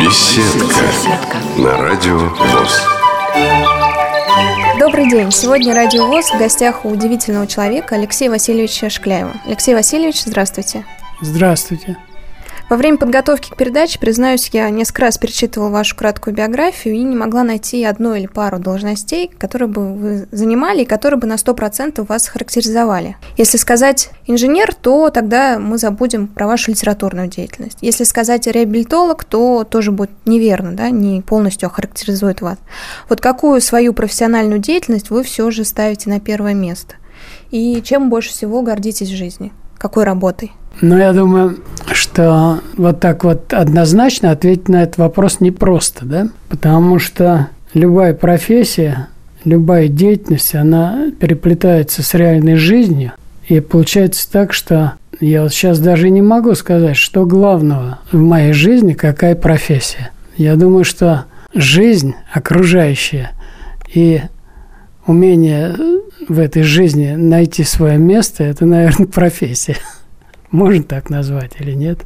Беседка. 0.00 1.38
На 1.56 1.76
радио 1.76 2.18
ВОЗ. 2.18 2.82
Добрый 4.78 5.08
день. 5.10 5.30
Сегодня 5.30 5.74
Радио 5.74 6.06
ВОЗ 6.06 6.30
в 6.30 6.38
гостях 6.38 6.84
у 6.84 6.90
удивительного 6.90 7.46
человека 7.46 7.96
Алексея 7.96 8.30
Васильевича 8.30 8.88
Шкляева. 8.90 9.32
Алексей 9.46 9.74
Васильевич, 9.74 10.22
здравствуйте. 10.24 10.84
Здравствуйте. 11.20 11.98
Во 12.72 12.78
время 12.78 12.96
подготовки 12.96 13.50
к 13.50 13.56
передаче, 13.58 13.98
признаюсь, 13.98 14.48
я 14.54 14.70
несколько 14.70 15.02
раз 15.02 15.18
перечитывала 15.18 15.68
вашу 15.68 15.94
краткую 15.94 16.34
биографию 16.34 16.94
и 16.94 17.02
не 17.02 17.14
могла 17.14 17.42
найти 17.42 17.84
одну 17.84 18.14
или 18.14 18.26
пару 18.26 18.58
должностей, 18.58 19.28
которые 19.28 19.68
бы 19.68 19.92
вы 19.92 20.26
занимали 20.32 20.80
и 20.80 20.86
которые 20.86 21.20
бы 21.20 21.26
на 21.26 21.34
100% 21.34 22.02
вас 22.06 22.28
характеризовали. 22.28 23.18
Если 23.36 23.58
сказать 23.58 24.08
инженер, 24.26 24.74
то 24.74 25.10
тогда 25.10 25.58
мы 25.58 25.76
забудем 25.76 26.26
про 26.26 26.46
вашу 26.46 26.70
литературную 26.70 27.28
деятельность. 27.28 27.76
Если 27.82 28.04
сказать 28.04 28.46
реабилитолог, 28.46 29.24
то 29.24 29.64
тоже 29.64 29.92
будет 29.92 30.12
неверно, 30.24 30.72
да, 30.72 30.88
не 30.88 31.20
полностью 31.20 31.66
охарактеризует 31.66 32.40
вас. 32.40 32.56
Вот 33.10 33.20
какую 33.20 33.60
свою 33.60 33.92
профессиональную 33.92 34.60
деятельность 34.60 35.10
вы 35.10 35.24
все 35.24 35.50
же 35.50 35.66
ставите 35.66 36.08
на 36.08 36.20
первое 36.20 36.54
место? 36.54 36.94
И 37.50 37.82
чем 37.84 38.08
больше 38.08 38.30
всего 38.30 38.62
гордитесь 38.62 39.10
в 39.10 39.14
жизни? 39.14 39.52
Какой 39.76 40.04
работой? 40.04 40.52
Ну, 40.80 40.96
я 40.96 41.12
думаю, 41.12 41.58
что 41.92 42.60
вот 42.76 43.00
так 43.00 43.24
вот 43.24 43.52
однозначно 43.52 44.30
ответить 44.30 44.68
на 44.68 44.82
этот 44.82 44.98
вопрос 44.98 45.40
непросто, 45.40 46.04
да? 46.04 46.28
Потому 46.48 46.98
что 46.98 47.48
любая 47.74 48.14
профессия, 48.14 49.08
любая 49.44 49.88
деятельность, 49.88 50.54
она 50.54 51.10
переплетается 51.18 52.02
с 52.02 52.14
реальной 52.14 52.56
жизнью. 52.56 53.12
И 53.48 53.60
получается 53.60 54.30
так, 54.30 54.52
что 54.52 54.94
я 55.20 55.42
вот 55.42 55.52
сейчас 55.52 55.78
даже 55.78 56.10
не 56.10 56.22
могу 56.22 56.54
сказать, 56.54 56.96
что 56.96 57.26
главного 57.26 58.00
в 58.10 58.18
моей 58.18 58.52
жизни, 58.52 58.92
какая 58.92 59.34
профессия. 59.34 60.10
Я 60.36 60.56
думаю, 60.56 60.84
что 60.84 61.26
жизнь 61.54 62.14
окружающая 62.32 63.30
и 63.92 64.22
умение 65.06 65.76
в 66.28 66.38
этой 66.38 66.62
жизни 66.62 67.14
найти 67.14 67.64
свое 67.64 67.98
место, 67.98 68.44
это, 68.44 68.64
наверное, 68.64 69.06
профессия. 69.12 69.76
Можно 70.52 70.82
так 70.84 71.08
назвать 71.08 71.52
или 71.58 71.72
нет? 71.72 72.00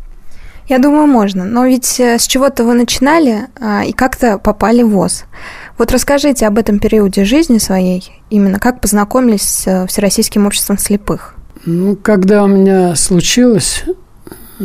Я 0.68 0.78
думаю, 0.78 1.06
можно. 1.06 1.44
Но 1.44 1.66
ведь 1.66 2.00
э, 2.00 2.18
с 2.18 2.26
чего-то 2.26 2.64
вы 2.64 2.74
начинали 2.74 3.46
а, 3.60 3.84
и 3.84 3.92
как-то 3.92 4.38
попали 4.38 4.82
в 4.82 4.90
ВОЗ. 4.90 5.24
Вот 5.78 5.92
расскажите 5.92 6.46
об 6.46 6.58
этом 6.58 6.78
периоде 6.78 7.24
жизни 7.24 7.58
своей, 7.58 8.10
именно 8.30 8.58
как 8.58 8.80
познакомились 8.80 9.42
с 9.42 9.66
э, 9.66 9.86
Всероссийским 9.86 10.46
обществом 10.46 10.78
слепых. 10.78 11.34
Ну, 11.66 11.96
когда 11.96 12.42
у 12.44 12.46
меня 12.48 12.96
случилось 12.96 13.84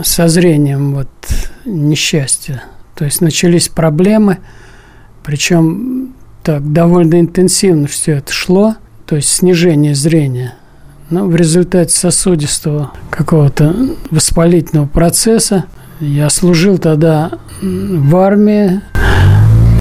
со 0.04 0.28
зрением 0.28 0.96
вот 0.96 1.10
несчастье, 1.66 2.64
то 2.96 3.06
есть 3.06 3.22
начались 3.22 3.68
проблемы, 3.68 4.40
причем 5.24 6.16
так 6.44 6.72
довольно 6.72 7.20
интенсивно 7.20 7.88
все 7.88 8.14
это 8.14 8.32
шло, 8.32 8.76
то 9.06 9.16
есть 9.16 9.30
снижение 9.30 9.94
зрения– 9.94 10.56
но 11.12 11.28
в 11.28 11.36
результате 11.36 11.94
сосудистого 11.94 12.92
какого-то 13.10 13.76
воспалительного 14.10 14.88
процесса 14.88 15.66
я 16.00 16.30
служил 16.30 16.78
тогда 16.78 17.32
в 17.62 18.16
армии 18.16 18.82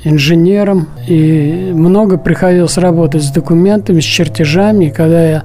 инженером, 0.02 0.88
и 1.06 1.70
много 1.72 2.18
приходилось 2.18 2.76
работать 2.78 3.22
с 3.22 3.30
документами, 3.30 4.00
с 4.00 4.04
чертежами. 4.04 4.86
И 4.86 4.90
когда 4.90 5.24
я 5.24 5.44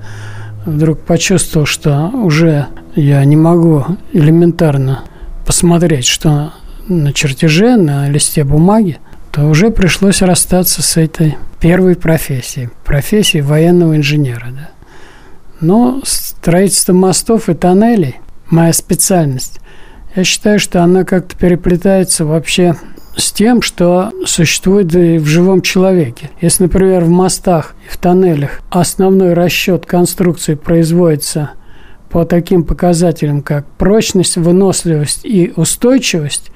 вдруг 0.66 1.00
почувствовал, 1.00 1.66
что 1.66 2.10
уже 2.14 2.68
я 2.96 3.24
не 3.24 3.36
могу 3.36 3.86
элементарно 4.12 5.04
посмотреть, 5.46 6.08
что 6.08 6.54
на 6.88 7.14
чертеже, 7.14 7.78
на 7.78 8.10
листе 8.10 8.44
бумаги, 8.44 8.98
то 9.32 9.46
уже 9.46 9.70
пришлось 9.70 10.22
расстаться 10.22 10.82
с 10.82 10.98
этой 10.98 11.38
первой 11.60 11.96
профессией, 11.96 12.70
профессией 12.84 13.44
военного 13.44 13.96
инженера. 13.98 14.48
Да. 14.52 14.70
Но 15.62 16.02
строительство 16.04 16.94
мостов 16.94 17.50
и 17.50 17.54
тоннелей– 17.54 18.18
моя 18.50 18.74
специальность. 18.74 19.60
Я 20.16 20.24
считаю, 20.24 20.60
что 20.60 20.84
она 20.84 21.04
как-то 21.04 21.38
переплетается 21.38 22.26
вообще 22.26 22.76
с 23.16 23.32
тем, 23.32 23.62
что 23.62 24.12
существует 24.26 24.94
и 24.96 25.18
в 25.18 25.26
живом 25.26 25.62
человеке. 25.62 26.30
Если, 26.42 26.64
например, 26.64 27.04
в 27.04 27.10
мостах 27.10 27.76
и 27.86 27.92
в 27.92 27.98
тоннелях 27.98 28.62
основной 28.70 29.34
расчет 29.34 29.86
конструкции 29.86 30.56
производится 30.56 31.52
по 32.10 32.26
таким 32.26 32.64
показателям, 32.64 33.42
как 33.42 33.66
прочность, 33.78 34.38
выносливость 34.38 35.26
и 35.26 35.54
устойчивость, 35.56 36.52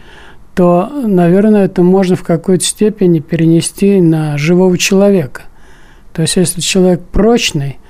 то, 0.55 0.89
наверное, 1.05 1.65
это 1.65 1.83
можно 1.83 2.15
в 2.15 2.23
какой-то 2.23 2.65
степени 2.65 3.19
перенести 3.19 4.01
на 4.01 4.37
живого 4.37 4.77
человека. 4.77 5.43
То 6.11 6.21
есть, 6.21 6.35
если 6.35 6.59
человек 6.59 7.01
прочный– 7.01 7.77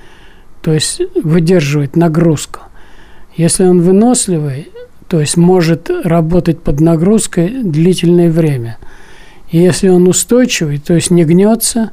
то 0.62 0.72
есть 0.72 1.00
выдерживает 1.22 1.96
нагрузку. 1.96 2.60
Если 3.36 3.64
он 3.64 3.80
выносливый, 3.80 4.68
то 5.08 5.20
есть 5.20 5.36
может 5.36 5.90
работать 6.04 6.60
под 6.60 6.80
нагрузкой 6.80 7.62
длительное 7.62 8.30
время. 8.30 8.78
И 9.50 9.58
если 9.58 9.88
он 9.88 10.06
устойчивый, 10.08 10.78
то 10.78 10.94
есть 10.94 11.10
не 11.10 11.24
гнется 11.24 11.90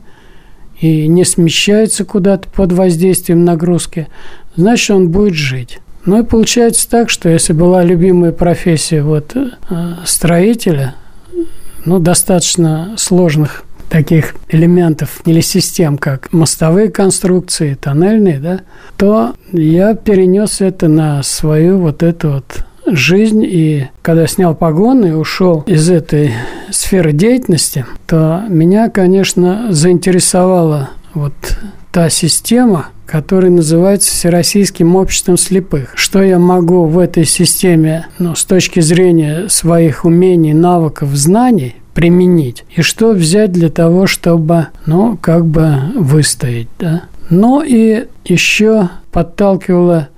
и 0.80 1.08
не 1.08 1.26
смещается 1.26 2.06
куда-то 2.06 2.50
под 2.50 2.72
воздействием 2.74 3.44
нагрузки, 3.46 4.08
значит, 4.56 4.92
он 4.92 5.10
будет 5.10 5.34
жить. 5.34 5.80
Ну 6.06 6.22
и 6.22 6.24
получается 6.24 6.90
так, 6.90 7.10
что 7.10 7.30
если 7.30 7.54
была 7.54 7.84
любимая 7.84 8.32
профессия 8.32 9.02
вот, 9.02 9.36
э, 9.36 9.48
строителя, 10.06 10.96
ну, 11.86 12.00
достаточно 12.00 12.94
сложных 12.98 13.64
таких 13.90 14.36
элементов 14.50 15.22
или 15.26 15.42
систем, 15.42 15.98
как 15.98 16.32
мостовые 16.34 16.90
конструкции, 16.90 17.78
тоннельные, 17.80 18.40
да, 18.40 18.62
то 18.98 19.34
я 19.52 19.96
перенес 19.96 20.62
это 20.62 20.88
на 20.88 21.24
свою 21.24 21.80
вот 21.80 22.04
эту 22.04 22.32
вот 22.32 22.66
жизнь. 22.86 23.44
И 23.44 23.88
когда 24.02 24.28
снял 24.28 24.56
погоны 24.56 25.08
и 25.08 25.12
ушел 25.12 25.64
из 25.68 25.90
этой 25.90 26.32
сферы 26.70 27.12
деятельности, 27.12 27.86
то 28.06 28.44
меня, 28.50 28.90
конечно, 28.90 29.68
заинтересовала 29.72 30.90
вот 31.14 31.34
та 31.92 32.10
система, 32.10 32.88
которая 33.06 33.52
называется 33.52 34.12
Всероссийским 34.12 34.96
обществом 34.96 35.38
слепых. 35.38 35.94
Что 35.96 36.22
я 36.22 36.40
могу 36.40 36.86
в 36.86 37.00
этой 37.00 37.26
системе, 37.26 38.08
ну, 38.20 38.36
с 38.36 38.44
точки 38.46 38.82
зрения 38.82 39.48
своих 39.50 40.04
умений, 40.06 40.54
навыков, 40.54 41.10
знаний 41.14 41.76
применить. 41.98 42.64
И 42.76 42.84
что 42.84 43.10
взять 43.10 43.52
для 43.52 43.70
того, 43.70 44.06
чтобы, 44.06 44.68
ну, 44.86 45.18
как 45.18 45.48
бы 45.48 45.78
выстоять, 45.96 46.68
да. 46.78 47.06
Ну 47.32 47.64
и 47.66 48.06
еще 48.24 48.90
подталкивало 49.12 50.10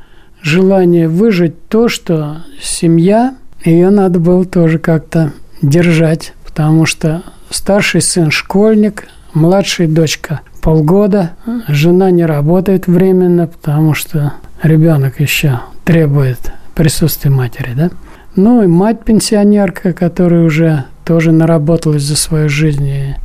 желание 0.42 1.08
выжить 1.08 1.70
то, 1.70 1.88
что 1.88 2.40
семья, 2.62 3.38
ее 3.64 3.92
надо 3.92 4.20
было 4.20 4.44
тоже 4.44 4.78
как-то 4.78 5.32
держать, 5.62 6.34
потому 6.46 6.86
что 6.86 7.24
старший 7.50 8.02
сын 8.02 8.30
школьник, 8.30 9.08
младшая 9.34 9.88
дочка 9.88 10.42
полгода, 10.62 11.38
жена 11.70 12.12
не 12.12 12.26
работает 12.26 12.88
временно, 12.88 13.48
потому 13.48 13.94
что 13.94 14.34
ребенок 14.62 15.22
еще 15.22 15.62
требует 15.86 16.52
присутствия 16.76 17.32
матери, 17.32 17.72
да. 17.74 17.90
Ну 18.36 18.64
и 18.64 18.68
мать 18.68 19.06
пенсионерка, 19.06 19.94
которая 19.94 20.44
уже 20.44 20.84
тоже 21.10 21.32
наработалась 21.32 22.04
за 22.04 22.16
свою 22.16 22.50
жизнь. 22.50 22.88
И 22.88 23.16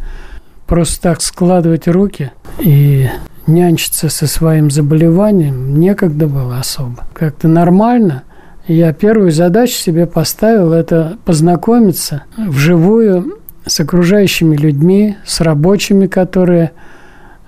просто 0.67 1.03
так 1.03 1.21
складывать 1.21 1.87
руки 1.87 2.33
и 2.59 3.11
нянчиться 3.47 4.09
со 4.09 4.27
своим 4.27 4.71
заболеванием 4.71 5.79
некогда 5.79 6.27
было 6.27 6.61
особо. 6.61 7.07
Как-то 7.13 7.47
нормально. 7.47 8.23
Я 8.67 8.95
первую 8.95 9.33
задачу 9.33 9.75
себе 9.75 10.07
поставил– 10.07 10.73
это 10.73 11.19
познакомиться 11.27 12.23
вживую 12.39 13.39
с 13.67 13.79
окружающими 13.81 14.57
людьми, 14.57 15.19
с 15.27 15.43
рабочими, 15.43 16.07
которые 16.07 16.71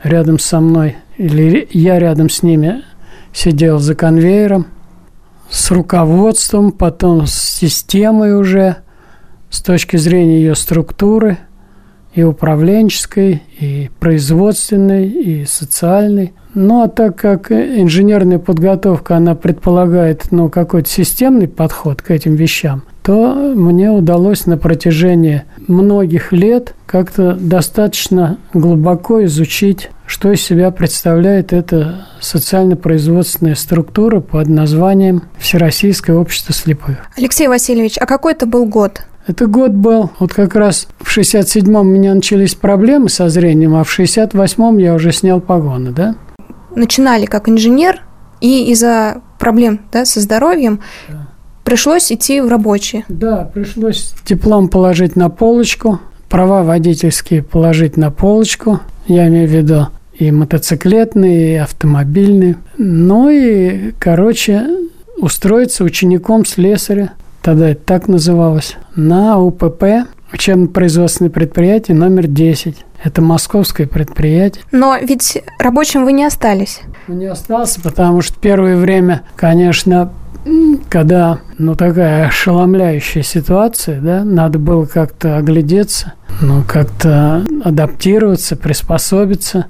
рядом 0.03 0.39
со 0.39 0.61
мной, 0.61 0.97
или 1.17 1.67
я 1.71 1.99
рядом 1.99 2.29
с 2.29 2.43
ними 2.43 2.83
сидел 3.33 3.79
за 3.79 3.95
конвейером, 3.95 4.67
с 5.49 5.71
руководством, 5.71 6.73
потом 6.73 7.27
с 7.27 7.33
системой 7.33 8.39
уже– 8.39 8.77
с 9.57 9.63
точки 9.63 9.97
зрения 9.97 10.39
ее 10.39 10.55
структуры 10.55 11.39
и 12.15 12.23
управленческой, 12.23 13.43
и 13.59 13.91
производственной, 13.99 15.09
и 15.09 15.47
социальной. 15.47 16.35
Ну, 16.53 16.83
а 16.83 16.89
так 16.89 17.17
как 17.17 17.51
инженерная 17.51 18.39
подготовка, 18.39 19.17
она 19.17 19.35
предполагает 19.35 20.31
ну, 20.31 20.51
какой-то 20.51 20.89
системный 20.89 21.49
подход 21.49 22.03
к 22.03 22.11
этим 22.11 22.35
вещам, 22.35 22.83
то 23.03 23.53
мне 23.55 23.91
удалось 23.91 24.45
на 24.45 24.59
протяжении 24.59 25.45
многих 25.69 26.33
лет 26.33 26.75
как-то 26.85 27.35
достаточно 27.35 28.39
глубоко 28.53 29.25
изучить 29.25 29.91
что 30.07 30.31
из 30.31 30.41
себя 30.41 30.71
представляет 30.71 31.53
эта 31.53 32.07
социально-производственная 32.21 33.57
структура 33.57 34.21
под 34.21 34.47
названием 34.47 35.25
Всероссийское 35.37 36.17
общество 36.17 36.55
слепых. 36.55 36.99
Алексей 37.17 37.49
Васильевич, 37.49 37.97
а 37.99 38.07
какой 38.07 38.33
это 38.33 38.47
был 38.47 38.67
год? 38.67 39.03
Это 39.27 39.47
год 39.47 39.73
был, 39.73 40.11
вот 40.21 40.33
как 40.33 40.55
раз 40.55 40.87
в 41.01 41.17
67-м 41.17 41.75
у 41.75 41.83
меня 41.83 42.15
начались 42.15 42.55
проблемы 42.55 43.09
со 43.09 43.29
зрением, 43.29 43.75
а 43.75 43.83
в 43.83 43.99
68-м 43.99 44.79
я 44.79 44.95
уже 44.95 45.11
снял 45.11 45.41
погоны, 45.41 45.91
да? 45.91 46.15
Начинали 46.77 47.27
как 47.27 47.49
инженер, 47.49 48.03
и 48.41 48.71
из-за 48.71 49.23
проблем 49.39 49.81
да, 49.93 50.05
со 50.05 50.21
здоровьем 50.21 50.81
да. 51.09 51.27
пришлось 51.65 52.13
идти 52.13 52.41
в 52.41 52.49
рабочие. 52.49 53.05
Да, 53.09 53.51
пришлось 53.53 54.15
диплом 54.25 54.69
положить 54.69 55.17
на 55.17 55.29
полочку, 55.29 56.01
права 56.29 56.63
водительские 56.63 57.43
положить 57.43 57.97
на 57.97 58.11
полочку, 58.13 58.81
я 59.09 59.27
имею 59.27 59.49
в 59.49 59.53
виду 59.53 59.89
и 60.15 60.31
мотоциклетные, 60.31 61.55
и 61.55 61.57
автомобильные. 61.57 62.57
Ну 62.79 63.29
и, 63.29 63.93
короче, 63.99 64.67
устроиться 65.19 65.85
учеником 65.85 66.45
слесаря, 66.45 67.13
тогда 67.47 67.69
это 67.69 67.81
так 67.85 68.09
называлось, 68.09 68.75
на 68.97 69.39
УПП, 69.39 70.09
учебно-производственное 70.33 71.31
предприятие 71.31 71.97
номер 71.97 72.27
10. 72.27 72.77
Это 73.05 73.23
московское 73.23 73.87
предприятие. 73.87 74.65
Но 74.73 74.97
ведь 75.01 75.41
рабочим 75.61 76.05
вы 76.05 76.11
не 76.11 76.25
остались. 76.25 76.81
Не 77.07 77.27
остался, 77.27 77.81
потому 77.81 78.21
что 78.21 78.37
первое 78.41 78.77
время, 78.77 79.23
конечно, 79.37 80.11
когда, 80.89 81.39
ну, 81.57 81.77
такая 81.77 82.27
ошеломляющая 82.27 83.23
ситуация, 83.23 84.01
да, 84.01 84.25
надо 84.25 84.59
было 84.59 84.85
как-то 84.85 85.37
оглядеться, 85.37 86.15
ну, 86.41 86.65
как-то 86.67 87.47
адаптироваться, 87.63 88.57
приспособиться 88.57 89.67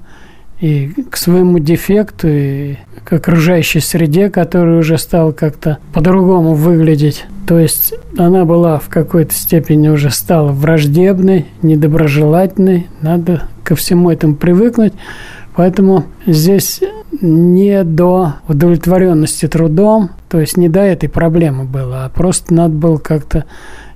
и 0.59 0.95
к 1.11 1.15
своему 1.15 1.59
дефекту, 1.59 2.27
и 2.27 2.77
к 3.07 3.13
окружающей 3.13 3.79
среде, 3.79 4.29
которая 4.29 4.79
уже 4.79 4.97
стала 4.97 5.31
как-то 5.31 5.77
по-другому 5.93 6.55
выглядеть. 6.55 7.25
То 7.47 7.57
есть 7.57 7.93
она 8.17 8.43
была 8.43 8.79
в 8.79 8.89
какой-то 8.89 9.33
степени 9.33 9.87
уже 9.87 10.09
стала 10.09 10.51
враждебной, 10.51 11.45
недоброжелательной. 11.61 12.87
Надо 12.99 13.43
ко 13.63 13.77
всему 13.77 14.11
этому 14.11 14.35
привыкнуть. 14.35 14.91
Поэтому 15.55 16.03
здесь 16.25 16.81
не 17.21 17.85
до 17.85 18.33
удовлетворенности 18.49 19.47
трудом, 19.47 20.09
то 20.27 20.41
есть 20.41 20.57
не 20.57 20.67
до 20.67 20.81
этой 20.81 21.07
проблемы 21.07 21.63
было, 21.63 22.03
а 22.03 22.09
просто 22.09 22.53
надо 22.53 22.75
было 22.75 22.97
как-то 22.97 23.45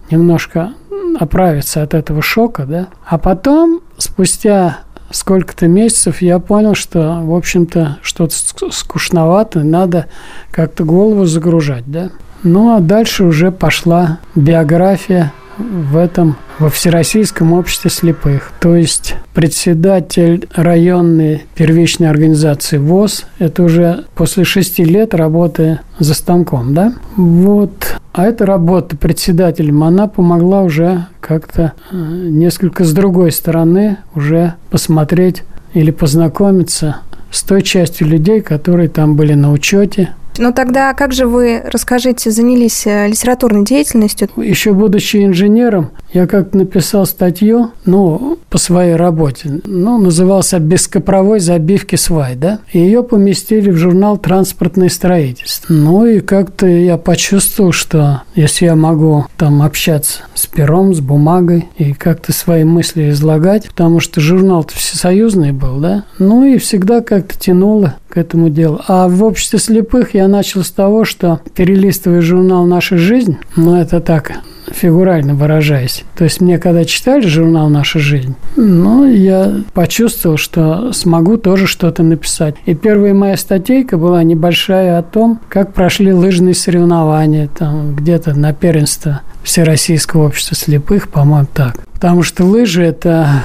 немножко 0.09 0.71
оправиться 1.19 1.83
от 1.83 1.93
этого 1.93 2.21
шока, 2.21 2.63
да. 2.63 2.87
А 3.05 3.17
потом, 3.17 3.81
спустя 3.97 4.79
сколько-то 5.11 5.67
месяцев, 5.67 6.21
я 6.21 6.39
понял, 6.39 6.75
что, 6.75 7.21
в 7.23 7.35
общем-то, 7.35 7.99
что-то 8.01 8.35
скучновато, 8.71 9.63
надо 9.63 10.07
как-то 10.51 10.83
голову 10.83 11.25
загружать, 11.25 11.83
да. 11.87 12.09
Ну, 12.43 12.75
а 12.75 12.79
дальше 12.79 13.23
уже 13.23 13.51
пошла 13.51 14.19
биография 14.35 15.31
в 15.57 15.97
этом, 15.97 16.37
во 16.59 16.69
Всероссийском 16.69 17.53
обществе 17.53 17.89
слепых. 17.89 18.51
То 18.59 18.75
есть 18.75 19.15
председатель 19.33 20.47
районной 20.55 21.43
первичной 21.55 22.09
организации 22.09 22.77
ВОЗ, 22.77 23.25
это 23.39 23.63
уже 23.63 24.05
после 24.15 24.43
шести 24.43 24.83
лет 24.83 25.13
работы 25.13 25.79
за 25.99 26.13
станком, 26.13 26.73
да? 26.73 26.93
Вот. 27.15 28.00
А 28.13 28.25
эта 28.25 28.45
работа 28.45 28.97
председателем, 28.97 29.83
она 29.83 30.07
помогла 30.07 30.63
уже 30.63 31.05
как-то 31.21 31.73
э, 31.91 31.95
несколько 31.95 32.83
с 32.83 32.91
другой 32.91 33.31
стороны 33.31 33.97
уже 34.15 34.55
посмотреть 34.69 35.43
или 35.73 35.91
познакомиться 35.91 36.97
с 37.31 37.43
той 37.43 37.61
частью 37.61 38.07
людей, 38.07 38.41
которые 38.41 38.89
там 38.89 39.15
были 39.15 39.33
на 39.33 39.53
учете, 39.53 40.09
но 40.37 40.51
тогда 40.51 40.93
как 40.93 41.13
же 41.13 41.27
вы, 41.27 41.61
расскажите, 41.63 42.31
занялись 42.31 42.85
э, 42.85 43.07
литературной 43.07 43.63
деятельностью? 43.63 44.29
Еще 44.37 44.73
будучи 44.73 45.25
инженером, 45.25 45.91
я 46.13 46.27
как 46.27 46.53
написал 46.53 47.05
статью, 47.05 47.71
ну, 47.85 48.37
по 48.49 48.57
своей 48.57 48.95
работе, 48.95 49.61
ну, 49.65 49.97
назывался 49.97 50.59
«Бескопровой 50.59 51.39
забивки 51.39 51.95
свай», 51.95 52.35
да, 52.35 52.59
и 52.71 52.79
ее 52.79 53.03
поместили 53.03 53.69
в 53.69 53.77
журнал 53.77 54.17
«Транспортное 54.17 54.89
строительство». 54.89 55.73
Ну, 55.73 56.05
и 56.05 56.19
как-то 56.19 56.65
я 56.67 56.97
почувствовал, 56.97 57.71
что 57.71 58.23
если 58.35 58.65
я 58.65 58.75
могу 58.75 59.25
там 59.37 59.61
общаться 59.61 60.19
с 60.33 60.47
пером, 60.47 60.93
с 60.93 60.99
бумагой 60.99 61.69
и 61.77 61.93
как-то 61.93 62.33
свои 62.33 62.63
мысли 62.63 63.09
излагать, 63.11 63.67
потому 63.67 63.99
что 63.99 64.21
журнал-то 64.21 64.75
всесоюзный 64.75 65.51
был, 65.51 65.79
да, 65.79 66.03
ну, 66.19 66.45
и 66.45 66.57
всегда 66.57 67.01
как-то 67.01 67.37
тянуло 67.37 67.95
к 68.11 68.17
этому 68.17 68.49
делу. 68.49 68.81
А 68.87 69.07
в 69.07 69.23
обществе 69.23 69.57
слепых 69.57 70.13
я 70.13 70.27
начал 70.27 70.63
с 70.63 70.69
того, 70.69 71.05
что 71.05 71.39
перелистывая 71.55 72.21
журнал 72.21 72.65
«Наша 72.65 72.97
жизнь», 72.97 73.37
ну, 73.55 73.75
это 73.75 74.01
так, 74.01 74.33
фигурально 74.69 75.33
выражаясь. 75.33 76.03
То 76.17 76.25
есть 76.25 76.41
мне, 76.41 76.57
когда 76.59 76.83
читали 76.83 77.25
журнал 77.25 77.69
«Наша 77.69 77.99
жизнь», 77.99 78.35
ну, 78.55 79.09
я 79.09 79.61
почувствовал, 79.73 80.37
что 80.37 80.91
смогу 80.91 81.37
тоже 81.37 81.67
что-то 81.67 82.03
написать. 82.03 82.55
И 82.65 82.75
первая 82.75 83.13
моя 83.13 83.37
статейка 83.37 83.97
была 83.97 84.23
небольшая 84.23 84.99
о 84.99 85.03
том, 85.03 85.39
как 85.47 85.73
прошли 85.73 86.13
лыжные 86.13 86.53
соревнования, 86.53 87.49
там, 87.57 87.95
где-то 87.95 88.33
на 88.33 88.53
первенство 88.53 89.21
Всероссийского 89.43 90.27
общества 90.27 90.55
слепых, 90.55 91.09
по-моему, 91.09 91.47
так. 91.53 91.77
Потому 91.93 92.23
что 92.23 92.43
лыжи– 92.43 92.83
это 92.83 93.43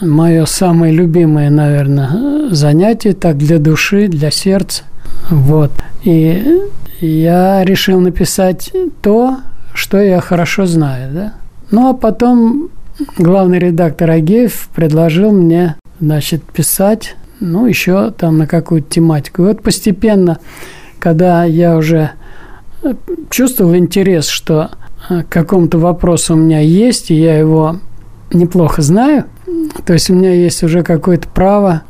мое 0.00 0.44
самое 0.46 0.92
любимое, 0.92 1.50
наверное, 1.50 2.50
занятие, 2.50 3.14
так 3.14 3.36
для 3.38 3.58
души, 3.58 4.08
для 4.08 4.30
сердца. 4.30 4.84
Вот. 5.30 5.72
И 6.04 6.60
я 7.00 7.64
решил 7.64 8.00
написать 8.00 8.72
то, 9.02 9.38
что 9.74 10.00
я 10.00 10.20
хорошо 10.20 10.66
знаю, 10.66 11.12
да. 11.12 11.34
Ну, 11.70 11.88
а 11.90 11.94
потом 11.94 12.70
главный 13.18 13.58
редактор 13.58 14.10
Агеев 14.10 14.68
предложил 14.74 15.32
мне, 15.32 15.76
значит, 16.00 16.42
писать, 16.42 17.16
ну, 17.40 17.66
еще 17.66 18.10
там 18.12 18.38
на 18.38 18.46
какую-то 18.46 18.88
тематику. 18.88 19.42
И 19.42 19.46
вот 19.46 19.62
постепенно, 19.62 20.38
когда 20.98 21.44
я 21.44 21.76
уже 21.76 22.12
чувствовал 23.30 23.76
интерес, 23.76 24.28
что 24.28 24.70
к 25.08 25.28
какому-то 25.28 25.78
вопросу 25.78 26.34
у 26.34 26.36
меня 26.36 26.60
есть, 26.60 27.10
и 27.10 27.14
я 27.14 27.36
его 27.36 27.76
неплохо 28.32 28.82
знаю, 28.82 29.26
то 29.84 29.92
есть 29.92 30.10
у 30.10 30.14
меня 30.14 30.32
есть 30.32 30.62
уже 30.62 30.82
какое-то 30.82 31.28
право 31.28 31.82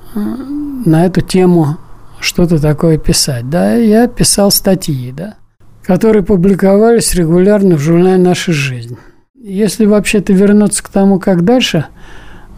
на 0.84 1.06
эту 1.06 1.20
тему 1.20 1.78
что-то 2.20 2.60
такое 2.60 2.98
писать. 2.98 3.48
Да, 3.48 3.74
я 3.74 4.08
писал 4.08 4.50
статьи, 4.50 5.12
да, 5.12 5.34
которые 5.82 6.22
публиковались 6.22 7.14
регулярно 7.14 7.76
в 7.76 7.80
журнале 7.80 8.18
«Наша 8.18 8.52
жизнь». 8.52 8.96
Если 9.34 9.86
вообще-то 9.86 10.32
вернуться 10.32 10.82
к 10.82 10.88
тому, 10.88 11.20
как 11.20 11.44
дальше 11.44 11.86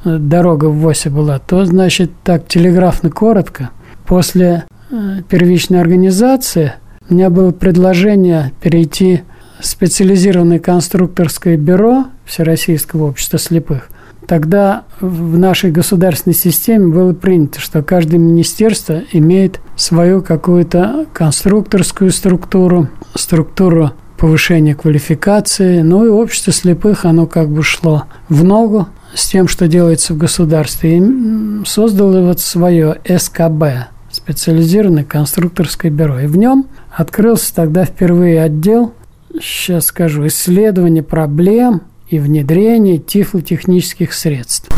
э, 0.04 0.16
дорога 0.16 0.66
в 0.66 0.78
ВОСе 0.78 1.10
была, 1.10 1.38
то, 1.38 1.66
значит, 1.66 2.10
так 2.24 2.48
телеграфно 2.48 3.10
коротко. 3.10 3.70
После 4.06 4.64
э, 4.90 5.22
первичной 5.28 5.80
организации 5.80 6.72
у 7.10 7.14
меня 7.14 7.28
было 7.28 7.50
предложение 7.50 8.52
перейти 8.62 9.22
в 9.60 9.66
специализированное 9.66 10.60
конструкторское 10.60 11.58
бюро 11.58 12.06
Всероссийского 12.28 13.06
общества 13.06 13.38
слепых– 13.38 13.88
Тогда 14.28 14.84
в 15.00 15.38
нашей 15.38 15.70
государственной 15.70 16.34
системе 16.34 16.88
было 16.88 17.14
принято, 17.14 17.60
что 17.60 17.82
каждое 17.82 18.18
министерство 18.18 19.00
имеет 19.10 19.58
свою 19.74 20.20
какую-то 20.20 21.06
конструкторскую 21.14 22.12
структуру, 22.12 22.88
структуру 23.14 23.92
повышения 24.18 24.74
квалификации. 24.74 25.80
Ну 25.80 26.04
и 26.04 26.08
общество 26.10 26.52
слепых, 26.52 27.06
оно 27.06 27.26
как 27.26 27.48
бы 27.48 27.62
шло 27.62 28.04
в 28.28 28.44
ногу 28.44 28.88
с 29.14 29.26
тем, 29.30 29.48
что 29.48 29.66
делается 29.66 30.12
в 30.12 30.18
государстве. 30.18 30.98
И 30.98 31.64
создало 31.64 32.20
вот 32.20 32.38
свое 32.38 32.98
СКБ, 33.08 33.88
специализированное 34.12 35.04
конструкторское 35.04 35.90
бюро. 35.90 36.20
И 36.20 36.26
в 36.26 36.36
нем 36.36 36.66
открылся 36.94 37.54
тогда 37.54 37.86
впервые 37.86 38.42
отдел, 38.42 38.92
сейчас 39.40 39.86
скажу, 39.86 40.26
исследование 40.26 41.02
проблем 41.02 41.80
и 42.08 42.18
внедрение 42.18 42.98
тифлотехнических 42.98 44.12
средств. 44.12 44.68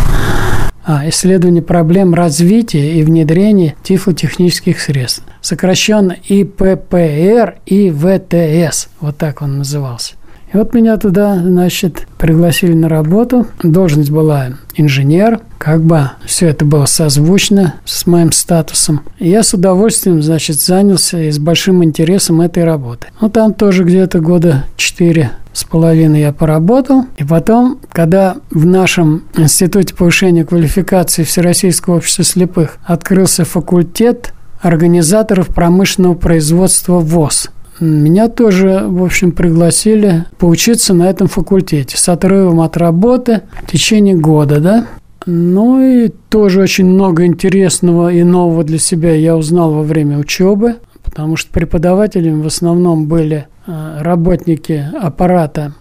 А, 0.84 1.08
исследование 1.08 1.62
проблем 1.62 2.14
развития 2.14 2.98
и 2.98 3.02
внедрения 3.02 3.76
тифлотехнических 3.82 4.80
средств. 4.80 5.22
Сокращенно 5.40 6.16
ИППР 6.28 7.60
и 7.66 7.90
ВТС. 7.90 8.88
Вот 9.00 9.16
так 9.18 9.42
он 9.42 9.58
назывался. 9.58 10.14
И 10.52 10.56
вот 10.56 10.74
меня 10.74 10.96
туда, 10.96 11.38
значит, 11.38 12.08
пригласили 12.18 12.72
на 12.72 12.88
работу. 12.88 13.46
Должность 13.62 14.10
была 14.10 14.48
инженер. 14.74 15.40
Как 15.58 15.82
бы 15.82 16.10
все 16.24 16.48
это 16.48 16.64
было 16.64 16.86
созвучно 16.86 17.74
с 17.84 18.06
моим 18.06 18.32
статусом. 18.32 19.02
И 19.18 19.28
я 19.28 19.42
с 19.44 19.54
удовольствием, 19.54 20.22
значит, 20.22 20.60
занялся 20.60 21.20
и 21.22 21.30
с 21.30 21.38
большим 21.38 21.84
интересом 21.84 22.40
этой 22.40 22.64
работы. 22.64 23.08
Ну, 23.20 23.30
там 23.30 23.54
тоже 23.54 23.84
где-то 23.84 24.18
года 24.20 24.64
четыре 24.76 25.30
с 25.52 25.62
половиной 25.64 26.20
я 26.20 26.32
поработал. 26.32 27.04
И 27.16 27.24
потом, 27.24 27.78
когда 27.92 28.36
в 28.50 28.66
нашем 28.66 29.24
Институте 29.36 29.94
повышения 29.94 30.44
квалификации 30.44 31.22
Всероссийского 31.22 31.96
общества 31.96 32.24
слепых 32.24 32.78
открылся 32.84 33.44
факультет 33.44 34.32
организаторов 34.60 35.48
промышленного 35.48 36.14
производства 36.14 36.98
ВОЗ– 36.98 37.50
меня 37.84 38.28
тоже, 38.28 38.84
в 38.86 39.02
общем, 39.02 39.32
пригласили 39.32 40.26
поучиться 40.38 40.94
на 40.94 41.08
этом 41.08 41.28
факультете 41.28 41.96
с 41.96 42.08
отрывом 42.08 42.60
от 42.60 42.76
работы 42.76 43.42
в 43.62 43.70
течение 43.70 44.16
года, 44.16 44.60
да. 44.60 44.86
Ну 45.26 45.80
и 45.80 46.08
тоже 46.28 46.62
очень 46.62 46.86
много 46.86 47.26
интересного 47.26 48.12
и 48.12 48.22
нового 48.22 48.64
для 48.64 48.78
себя 48.78 49.14
я 49.14 49.36
узнал 49.36 49.72
во 49.72 49.82
время 49.82 50.18
учебы, 50.18 50.76
потому 51.02 51.36
что 51.36 51.52
преподавателями 51.52 52.42
в 52.42 52.46
основном 52.46 53.06
были 53.06 53.46
э, 53.66 53.98
работники 54.00 54.86
аппарата 55.00 55.74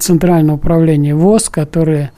Центрального 0.00 0.56
управления 0.56 1.14
ВОЗ, 1.14 1.48
которые 1.50 2.10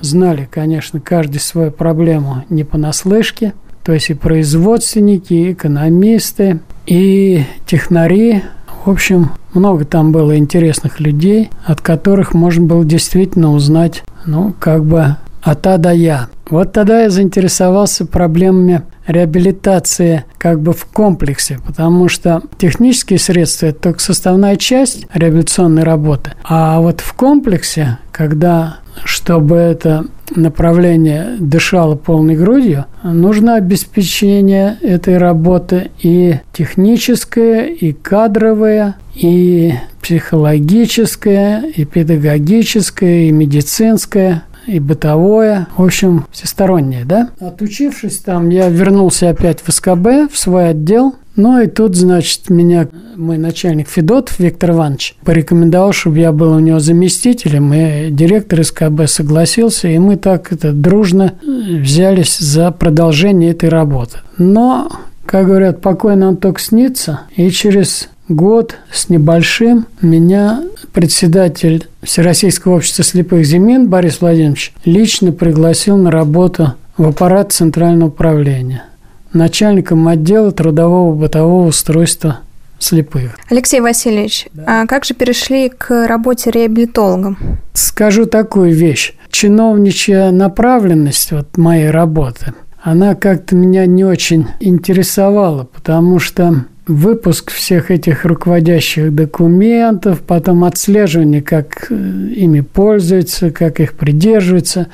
знали, 0.00 0.48
конечно, 0.50 1.00
каждый 1.00 1.38
свою 1.38 1.70
проблему 1.70 2.44
не 2.48 2.64
понаслышке, 2.64 3.52
то 3.82 3.92
есть 3.92 4.10
и 4.10 4.14
производственники, 4.14 5.32
и 5.32 5.52
экономисты, 5.52 6.60
и 6.86 7.44
технари. 7.66 8.42
В 8.84 8.90
общем, 8.90 9.30
много 9.54 9.84
там 9.84 10.12
было 10.12 10.36
интересных 10.36 11.00
людей, 11.00 11.50
от 11.64 11.80
которых 11.80 12.34
можно 12.34 12.66
было 12.66 12.84
действительно 12.84 13.52
узнать, 13.52 14.04
ну, 14.26 14.54
как 14.58 14.84
бы 14.84 15.16
от 15.42 15.66
А 15.66 15.78
до 15.78 15.92
Я. 15.92 16.28
Вот 16.50 16.72
тогда 16.72 17.02
я 17.02 17.10
заинтересовался 17.10 18.04
проблемами 18.04 18.82
реабилитации 19.06 20.24
как 20.36 20.60
бы 20.60 20.72
в 20.72 20.84
комплексе, 20.84 21.58
потому 21.64 22.08
что 22.08 22.42
технические 22.58 23.18
средства– 23.18 23.66
это 23.68 23.80
только 23.80 24.00
составная 24.00 24.56
часть 24.56 25.06
реабилитационной 25.14 25.84
работы. 25.84 26.32
А 26.44 26.80
вот 26.80 27.00
в 27.00 27.12
комплексе, 27.14 27.98
когда, 28.10 28.78
чтобы 29.04 29.56
это 29.56 30.06
направление 30.34 31.36
дышало 31.38 31.96
полной 31.96 32.36
грудью, 32.36 32.86
нужно 33.02 33.56
обеспечение 33.56 34.76
этой 34.80 35.18
работы 35.18 35.90
и 36.02 36.36
техническое, 36.52 37.66
и 37.66 37.92
кадровое, 37.92 38.96
и 39.14 39.74
психологическое, 40.02 41.62
и 41.76 41.84
педагогическое, 41.84 43.24
и 43.24 43.32
медицинское 43.32 44.44
и 44.66 44.78
бытовое, 44.80 45.68
в 45.76 45.82
общем, 45.82 46.26
всестороннее, 46.30 47.04
да. 47.04 47.30
Отучившись 47.40 48.18
там, 48.18 48.50
я 48.50 48.68
вернулся 48.68 49.30
опять 49.30 49.60
в 49.64 49.72
СКБ, 49.72 50.32
в 50.32 50.38
свой 50.38 50.70
отдел, 50.70 51.14
ну 51.36 51.60
и 51.60 51.68
тут, 51.68 51.96
значит, 51.96 52.50
меня 52.50 52.88
мой 53.16 53.38
начальник 53.38 53.88
Федотов 53.88 54.38
Виктор 54.38 54.72
Иванович 54.72 55.16
порекомендовал, 55.24 55.92
чтобы 55.92 56.18
я 56.18 56.32
был 56.32 56.52
у 56.52 56.58
него 56.58 56.80
заместителем, 56.80 57.72
и 57.72 58.10
директор 58.10 58.62
СКБ 58.64 59.06
согласился, 59.06 59.88
и 59.88 59.98
мы 59.98 60.16
так 60.16 60.52
это 60.52 60.72
дружно 60.72 61.34
взялись 61.42 62.38
за 62.38 62.70
продолжение 62.72 63.52
этой 63.52 63.68
работы. 63.68 64.18
Но, 64.38 64.90
как 65.24 65.46
говорят, 65.46 65.80
покой 65.80 66.16
нам 66.16 66.36
только 66.36 66.60
снится, 66.60 67.20
и 67.36 67.48
через 67.50 68.10
год 68.30 68.76
с 68.92 69.08
небольшим 69.08 69.86
меня 70.00 70.62
председатель 70.92 71.88
Всероссийского 72.02 72.76
общества 72.76 73.04
слепых 73.04 73.44
Зимин 73.44 73.88
Борис 73.88 74.20
Владимирович 74.20 74.72
лично 74.84 75.32
пригласил 75.32 75.96
на 75.96 76.10
работу 76.10 76.74
в 76.96 77.08
аппарат 77.08 77.52
Центрального 77.52 78.08
управления 78.08 78.84
начальником 79.32 80.08
отдела 80.08 80.52
трудового 80.52 81.14
бытового 81.14 81.68
устройства 81.68 82.40
слепых. 82.78 83.36
Алексей 83.50 83.80
Васильевич, 83.80 84.48
да. 84.52 84.82
а 84.82 84.86
как 84.86 85.04
же 85.04 85.14
перешли 85.14 85.68
к 85.68 86.06
работе 86.06 86.50
реабилитологом? 86.50 87.38
Скажу 87.74 88.26
такую 88.26 88.74
вещь. 88.74 89.14
Чиновничья 89.30 90.30
направленность 90.30 91.30
вот 91.30 91.56
моей 91.56 91.90
работы, 91.90 92.54
она 92.82 93.14
как-то 93.14 93.54
меня 93.54 93.86
не 93.86 94.04
очень 94.04 94.46
интересовала, 94.58 95.64
потому 95.64 96.18
что 96.18 96.64
выпуск 96.90 97.50
всех 97.50 97.90
этих 97.90 98.24
руководящих 98.24 99.14
документов, 99.14 100.20
потом 100.20 100.64
отслеживание, 100.64 101.40
как 101.40 101.86
э, 101.90 101.94
ими 101.94 102.60
пользуются, 102.60 103.50
как 103.50 103.80
их 103.80 103.94
придерживаются. 103.94 104.88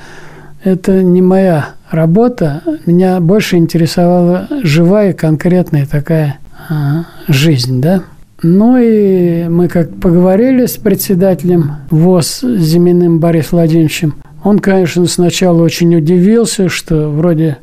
Это 0.63 1.01
не 1.03 1.21
моя 1.21 1.69
работа. 1.89 2.61
Меня 2.85 3.19
больше 3.19 3.57
интересовала 3.57 4.47
живая, 4.63 5.13
конкретная 5.13 5.85
такая 5.85 6.39
а, 6.69 7.05
жизнь, 7.27 7.81
да. 7.81 8.03
Ну 8.43 8.77
и 8.77 9.47
мы 9.47 9.67
как 9.67 9.95
поговорили 9.95 10.67
с 10.67 10.77
председателем 10.77 11.77
ВОЗ 11.89 12.41
Зиминым 12.41 13.19
Борисом 13.19 13.59
Владимировичем. 13.59 14.15
Он, 14.43 14.59
конечно, 14.59 15.05
сначала 15.07 15.61
очень 15.63 15.95
удивился, 15.95 16.69
что 16.69 17.09
вроде 17.09 17.57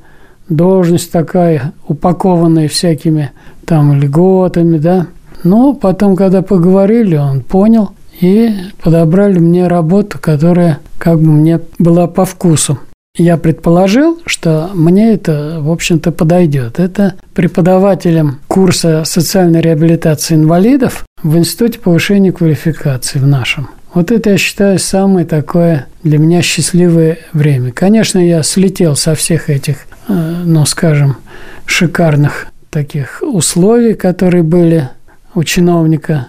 должность 0.49 1.11
такая, 1.13 1.73
упакованная 1.89 2.69
всякими 2.69 3.33
там 3.65 4.01
льготами, 4.01 4.79
да. 4.79 5.07
Но 5.43 5.75
потом, 5.75 6.17
когда 6.17 6.43
поговорили, 6.43 7.17
он 7.17 7.43
понял 7.43 7.91
и 8.21 8.51
подобрали 8.83 9.39
мне 9.39 9.67
работу, 9.69 10.19
которая 10.21 10.79
как 10.99 11.19
бы 11.19 11.31
мне 11.31 11.61
была 11.79 12.07
по 12.07 12.25
вкусу. 12.25 12.79
Я 13.17 13.37
предположил, 13.37 14.19
что 14.27 14.71
мне 14.75 15.13
это, 15.13 15.59
в 15.61 15.71
общем-то, 15.71 16.11
подойдет. 16.11 16.81
Это 16.81 17.15
преподавателем 17.33 18.41
курса 18.49 19.05
социальной 19.05 19.61
реабилитации 19.61 20.35
инвалидов 20.35 21.05
в 21.23 21.37
Институте 21.37 21.79
повышения 21.79 22.33
квалификации 22.33 23.21
в 23.21 23.27
нашем. 23.27 23.69
Вот 23.95 24.11
это, 24.11 24.31
я 24.31 24.39
считаю, 24.39 24.81
самое 24.81 25.25
такое 25.25 25.87
для 26.03 26.19
меня 26.19 26.43
счастливое 26.43 27.19
время. 27.33 27.71
Конечно, 27.71 28.19
я 28.19 28.43
слетел 28.43 28.97
со 28.97 29.15
всех 29.15 29.49
этих, 29.49 29.87
э, 30.09 30.43
ну, 30.45 30.67
скажем, 30.67 31.17
шикарных 31.65 32.49
таких 32.71 33.23
условий, 33.23 33.95
которые 33.95 34.43
были 34.43 34.89
у 35.37 35.45
чиновника 35.45 36.27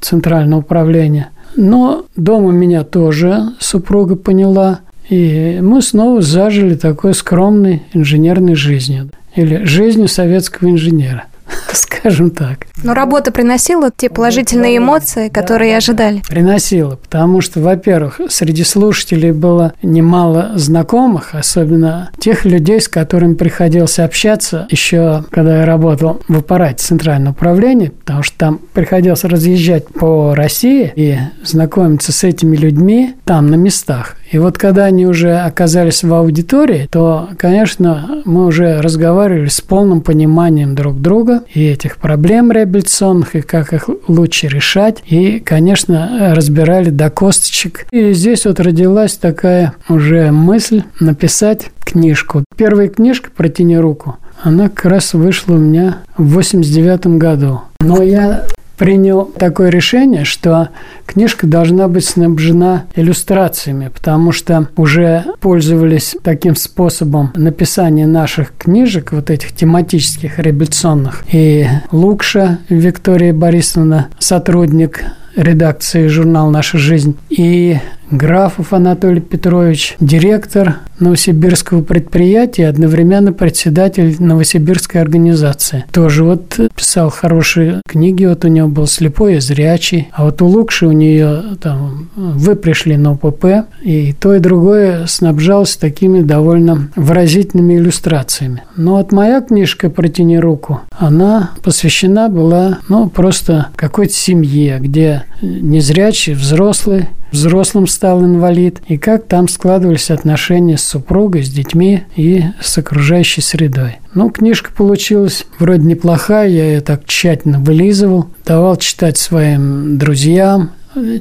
Центрального 0.00 0.60
управления. 0.60 1.30
Но 1.56 2.06
дома 2.14 2.52
меня 2.52 2.84
тоже 2.84 3.48
супруга 3.58 4.14
поняла, 4.14 4.80
и 5.08 5.58
мы 5.60 5.82
снова 5.82 6.22
зажили 6.22 6.76
такой 6.76 7.14
скромной 7.14 7.82
инженерной 7.94 8.54
жизнью 8.54 9.10
или 9.34 9.64
жизнью 9.64 10.06
советского 10.06 10.70
инженера– 10.70 11.24
скажем 11.72 12.30
так. 12.30 12.66
Но 12.82 12.94
работа 12.94 13.32
приносила 13.32 13.90
те 13.94 14.08
положительные 14.08 14.78
эмоции, 14.78 15.28
которые 15.28 15.72
да, 15.72 15.76
ожидали? 15.78 16.22
Приносила, 16.28 16.96
потому 16.96 17.40
что, 17.40 17.60
во-первых, 17.60 18.20
среди 18.28 18.64
слушателей 18.64 19.32
было 19.32 19.72
немало 19.82 20.52
знакомых, 20.54 21.34
особенно 21.34 22.10
тех 22.18 22.44
людей, 22.44 22.80
с 22.80 22.88
которыми 22.88 23.34
приходилось 23.34 23.98
общаться 23.98 24.66
еще, 24.70 25.24
когда 25.30 25.60
я 25.60 25.66
работал 25.66 26.22
в 26.28 26.38
аппарате 26.38 26.84
Центрального 26.84 27.32
управления, 27.32 27.90
потому 27.90 28.22
что 28.22 28.38
там 28.38 28.60
приходилось 28.72 29.24
разъезжать 29.24 29.88
по 29.88 30.34
России 30.34 30.92
и 30.94 31.18
знакомиться 31.44 32.12
с 32.12 32.24
этими 32.24 32.56
людьми 32.56 33.16
там, 33.24 33.48
на 33.48 33.56
местах. 33.56 34.16
И 34.30 34.38
вот 34.38 34.58
когда 34.58 34.84
они 34.84 35.06
уже 35.06 35.36
оказались 35.38 36.02
в 36.02 36.12
аудитории, 36.12 36.88
то, 36.90 37.30
конечно, 37.38 38.22
мы 38.24 38.46
уже 38.46 38.80
разговаривали 38.80 39.48
с 39.48 39.60
полным 39.60 40.00
пониманием 40.00 40.74
друг 40.74 41.00
друга 41.00 41.42
и 41.52 41.66
этих 41.66 41.96
проблем 41.96 42.52
реабилитационных, 42.52 43.36
и 43.36 43.40
как 43.40 43.72
их 43.72 43.88
лучше 44.06 44.48
решать. 44.48 45.02
И, 45.06 45.40
конечно, 45.40 46.34
разбирали 46.34 46.90
до 46.90 47.10
косточек. 47.10 47.86
И 47.90 48.12
здесь 48.12 48.44
вот 48.44 48.60
родилась 48.60 49.16
такая 49.16 49.74
уже 49.88 50.30
мысль 50.30 50.82
написать 51.00 51.70
книжку. 51.84 52.44
Первая 52.56 52.88
книжка 52.88 53.30
«Протяни 53.34 53.78
руку» 53.78 54.16
она 54.42 54.68
как 54.68 54.84
раз 54.86 55.14
вышла 55.14 55.54
у 55.54 55.58
меня 55.58 55.98
в 56.16 56.34
89 56.34 57.18
году. 57.18 57.62
Но 57.80 58.02
я 58.02 58.44
принял 58.78 59.24
такое 59.24 59.68
решение, 59.68 60.24
что 60.24 60.70
книжка 61.04 61.46
должна 61.46 61.88
быть 61.88 62.06
снабжена 62.06 62.84
иллюстрациями, 62.94 63.88
потому 63.88 64.32
что 64.32 64.68
уже 64.76 65.24
пользовались 65.40 66.16
таким 66.22 66.56
способом 66.56 67.32
написания 67.34 68.06
наших 68.06 68.52
книжек, 68.56 69.12
вот 69.12 69.30
этих 69.30 69.52
тематических, 69.52 70.38
реабилитационных. 70.38 71.24
И 71.32 71.66
Лукша 71.90 72.58
Виктория 72.68 73.34
Борисовна, 73.34 74.08
сотрудник 74.18 75.02
редакции 75.36 76.06
журнала 76.06 76.50
«Наша 76.50 76.78
жизнь», 76.78 77.16
и 77.30 77.78
Графов 78.10 78.72
Анатолий 78.72 79.20
Петрович, 79.20 79.96
директор 80.00 80.76
новосибирского 80.98 81.82
предприятия, 81.82 82.68
одновременно 82.68 83.32
председатель 83.32 84.16
новосибирской 84.18 85.00
организации. 85.00 85.84
Тоже 85.92 86.24
вот 86.24 86.58
писал 86.74 87.10
хорошие 87.10 87.82
книги, 87.86 88.24
вот 88.24 88.44
у 88.44 88.48
него 88.48 88.68
был 88.68 88.86
слепой 88.86 89.36
и 89.36 89.40
зрячий, 89.40 90.08
а 90.12 90.24
вот 90.24 90.42
у 90.42 90.46
Лукши 90.46 90.86
у 90.86 90.92
нее 90.92 91.56
там 91.60 92.08
вы 92.16 92.56
пришли 92.56 92.96
на 92.96 93.12
ОПП, 93.12 93.68
и 93.82 94.12
то 94.12 94.34
и 94.34 94.40
другое 94.40 95.06
снабжалось 95.06 95.76
такими 95.76 96.22
довольно 96.22 96.88
выразительными 96.96 97.74
иллюстрациями. 97.74 98.62
Но 98.76 98.96
вот 98.96 99.12
моя 99.12 99.40
книжка 99.40 99.90
«Протяни 99.90 100.38
руку», 100.38 100.80
она 100.98 101.50
посвящена 101.62 102.28
была, 102.28 102.78
ну, 102.88 103.08
просто 103.08 103.68
какой-то 103.76 104.14
семье, 104.14 104.78
где 104.80 105.24
незрячий 105.42 106.32
взрослый 106.32 107.06
взрослым 107.32 107.86
стал 107.86 108.24
инвалид, 108.24 108.80
и 108.86 108.96
как 108.96 109.26
там 109.26 109.48
складывались 109.48 110.10
отношения 110.10 110.76
с 110.76 110.84
супругой, 110.84 111.42
с 111.44 111.48
детьми 111.48 112.02
и 112.16 112.44
с 112.60 112.78
окружающей 112.78 113.40
средой. 113.40 113.98
Ну, 114.14 114.30
книжка 114.30 114.70
получилась 114.72 115.46
вроде 115.58 115.86
неплохая, 115.86 116.48
я 116.48 116.64
ее 116.64 116.80
так 116.80 117.04
тщательно 117.04 117.60
вылизывал, 117.60 118.28
давал 118.44 118.76
читать 118.76 119.18
своим 119.18 119.98
друзьям, 119.98 120.70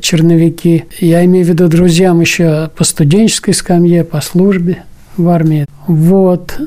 черновики. 0.02 0.86
Я 1.00 1.24
имею 1.26 1.46
в 1.46 1.50
виду 1.50 1.68
друзьям 1.68 2.22
еще 2.22 2.70
по 2.76 2.84
студенческой 2.84 3.54
скамье, 3.54 4.04
по 4.04 4.22
службе 4.22 4.84
в 5.18 5.28
армии. 5.30 5.66
Вот. 5.88 6.60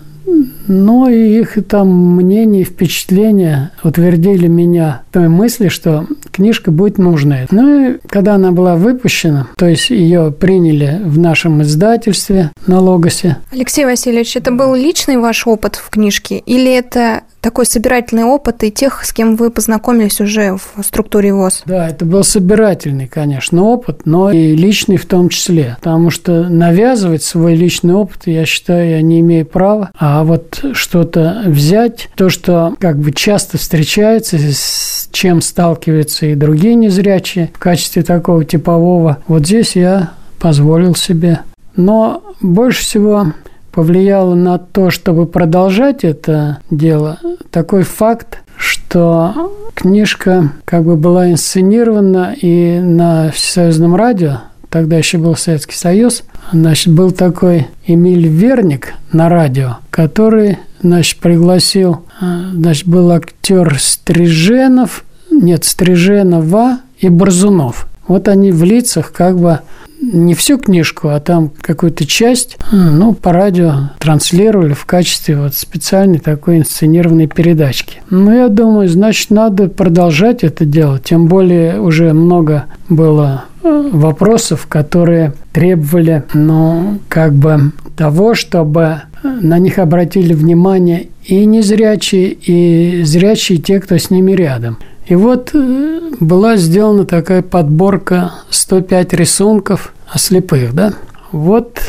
Ну 0.69 1.09
и 1.09 1.41
их 1.41 1.59
там 1.67 1.89
мнения 2.17 2.61
и 2.61 2.65
впечатления 2.65 3.73
утвердили 3.83 4.47
меня 4.47 5.03
в 5.11 5.15
той 5.15 5.29
мысли, 5.29 5.69
что 5.69 6.07
книжка 6.41 6.71
будет 6.71 6.97
нужная. 6.97 7.47
Ну 7.51 7.91
и 7.91 7.99
когда 8.09 8.37
она 8.37 8.51
была 8.51 8.75
выпущена, 8.75 9.49
то 9.59 9.67
есть 9.67 9.91
ее 9.91 10.33
приняли 10.33 10.99
в 11.05 11.19
нашем 11.19 11.61
издательстве 11.61 12.51
на 12.67 12.81
Логосе. 12.81 13.37
Алексей 13.53 13.85
Васильевич, 13.85 14.37
это 14.37 14.51
был 14.51 14.75
личный 14.75 15.19
ваш 15.19 15.47
опыт 15.47 15.77
в 15.77 15.91
книжке 15.91 16.39
или 16.39 16.73
это 16.73 17.25
такой 17.41 17.67
собирательный 17.67 18.25
опыт 18.25 18.63
и 18.65 18.71
тех, 18.71 19.05
с 19.05 19.13
кем 19.13 19.37
вы 19.37 19.51
познакомились 19.51 20.21
уже 20.21 20.57
в 20.57 20.83
структуре 20.83 21.33
ВОЗ? 21.33 21.63
Да, 21.67 21.89
это 21.89 22.05
был 22.05 22.25
собирательный, 22.25 23.07
конечно, 23.07 23.65
опыт, 23.65 24.03
но 24.05 24.31
и 24.31 24.55
личный 24.55 24.97
в 24.97 25.07
том 25.07 25.29
числе. 25.29 25.77
Потому 25.81 26.11
что 26.11 26.49
навязывать 26.49 27.23
свой 27.23 27.55
личный 27.55 27.95
опыт, 27.95 28.23
я 28.27 28.45
считаю, 28.45 28.91
я 28.91 29.03
не 29.03 29.21
имею 29.21 29.47
права. 29.47 29.91
А 29.99 30.25
вот 30.25 30.65
что-то 30.73 31.43
взять, 31.47 32.09
то, 32.15 32.29
что 32.29 32.75
как 32.79 32.99
бы 32.99 33.13
часто 33.13 33.59
встречается, 33.59 34.39
с 34.39 35.09
чем 35.13 35.41
сталкиваются 35.41 36.27
и 36.27 36.35
другие 36.35 36.75
незрячие 36.75 37.51
в 37.55 37.59
качестве 37.59 38.03
такого 38.03 38.45
типового, 38.45 39.19
вот 39.27 39.47
здесь 39.47 39.77
я 39.77 40.11
позволил 40.39 40.95
себе. 40.95 41.41
Но 41.77 42.23
больше 42.41 42.83
всего 42.83 43.33
повлияло 43.73 44.35
на 44.35 44.59
то, 44.59 44.91
чтобы 44.91 45.27
продолжать 45.27 46.05
это 46.05 46.59
дело, 46.71 47.19
такой 47.51 47.83
факт, 47.83 48.41
что 48.57 49.53
книжка 49.75 50.53
как 50.65 50.85
бы 50.85 50.97
была 50.97 51.31
инсценирована 51.31 52.35
и 52.41 52.79
на 52.79 53.31
Всесоюзном 53.31 53.97
радио, 53.97 54.41
тогда 54.69 54.97
еще 54.97 55.19
был 55.19 55.37
Советский 55.37 55.77
Союз, 55.77 56.25
значит, 56.53 56.93
был 56.93 57.11
такой 57.11 57.69
Эмиль 57.87 58.29
Верник 58.29 58.95
на 59.13 59.29
радио, 59.29 59.79
который, 59.91 60.59
значит, 60.83 61.19
пригласил, 61.21 62.05
значит, 62.21 62.87
был 62.87 63.11
актер 63.11 63.77
Стриженов, 63.79 65.05
нет, 65.31 65.65
Стриженова 65.65 66.81
и 66.99 67.09
Борзунов. 67.09 67.87
Вот 68.07 68.29
они 68.29 68.53
в 68.53 68.65
лицах 68.65 69.13
как 69.13 69.39
бы 69.39 69.61
не 70.01 70.35
всю 70.35 70.59
книжку, 70.59 71.09
а 71.09 71.21
там 71.21 71.51
какую-то 71.61 72.07
часть, 72.07 72.57
ну, 72.73 73.13
по 73.13 73.33
радио 73.33 73.91
транслировали 73.99 74.73
в 74.73 74.85
качестве 74.87 75.37
вот 75.37 75.55
специальной 75.55 76.19
такой 76.19 76.59
инсценированной 76.59 77.27
передачки. 77.27 78.03
Ну, 78.11 78.35
я 78.35 78.49
думаю, 78.49 78.89
значит, 78.89 79.31
надо 79.31 79.69
продолжать 79.69 80.43
это 80.43 80.65
делать, 80.65 81.05
тем 81.05 81.27
более 81.27 81.81
уже 81.81 82.13
много 82.13 82.65
было 82.89 83.45
э, 83.63 83.91
вопросов, 83.93 84.67
которые 84.67 85.35
требовали, 85.53 86.25
ну, 86.33 86.99
как 87.09 87.35
бы 87.35 87.73
того, 87.97 88.35
чтобы 88.35 89.03
на 89.23 89.59
них 89.59 89.79
обратили 89.79 90.33
внимание 90.33 91.09
и 91.25 91.45
незрячие, 91.45 92.31
и 92.31 93.03
зрячие 93.05 93.59
те, 93.59 93.81
кто 93.81 93.99
с 93.99 94.11
ними 94.11 94.33
рядом. 94.33 94.79
И 95.11 95.17
вот 95.17 95.51
э, 95.55 96.01
была 96.21 96.57
сделана 96.57 97.05
такая 97.05 97.43
подборка 97.43 98.31
105 98.51 99.13
рисунков 99.15 99.93
о 100.09 100.19
слепых, 100.19 100.73
да? 100.73 100.95
Вот 101.33 101.81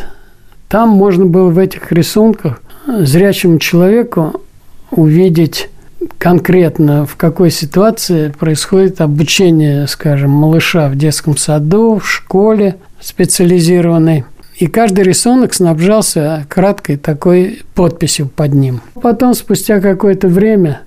там 0.67 0.89
можно 0.89 1.27
было 1.27 1.51
в 1.51 1.59
этих 1.59 1.91
рисунках 1.91 2.63
зрячему 2.87 3.59
человеку 3.59 4.41
увидеть 4.89 5.69
конкретно, 6.17 7.05
в 7.05 7.15
какой 7.15 7.51
ситуации 7.51 8.29
происходит 8.29 9.01
обучение, 9.01 9.85
скажем, 9.85 10.31
малыша 10.31 10.89
в 10.89 10.95
детском 10.95 11.37
саду, 11.37 11.99
в 11.99 12.09
школе 12.09 12.77
специализированной. 12.99 14.25
И 14.55 14.65
каждый 14.65 15.03
рисунок 15.03 15.53
снабжался 15.53 16.47
краткой 16.49 16.97
такой 16.97 17.61
подписью 17.75 18.29
под 18.29 18.55
ним. 18.55 18.81
Потом, 18.99 19.35
спустя 19.35 19.79
какое-то 19.79 20.27
время, 20.27 20.81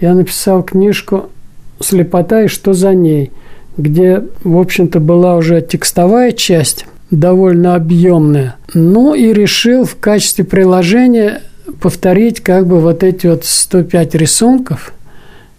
я 0.00 0.14
написал 0.14 0.62
книжку 0.62 1.28
«Слепота 1.82 2.42
и 2.42 2.48
что 2.48 2.72
за 2.72 2.94
ней», 2.94 3.30
где, 3.76 4.22
в 4.44 4.58
общем-то, 4.58 5.00
была 5.00 5.36
уже 5.36 5.60
текстовая 5.62 6.32
часть, 6.32 6.86
довольно 7.10 7.74
объемная. 7.74 8.56
Ну 8.74 9.14
и 9.14 9.32
решил 9.32 9.84
в 9.84 9.96
качестве 9.96 10.44
приложения 10.44 11.42
повторить 11.80 12.40
как 12.40 12.66
бы 12.66 12.80
вот 12.80 13.02
эти 13.02 13.26
вот 13.26 13.44
105 13.44 14.14
рисунков 14.14 14.92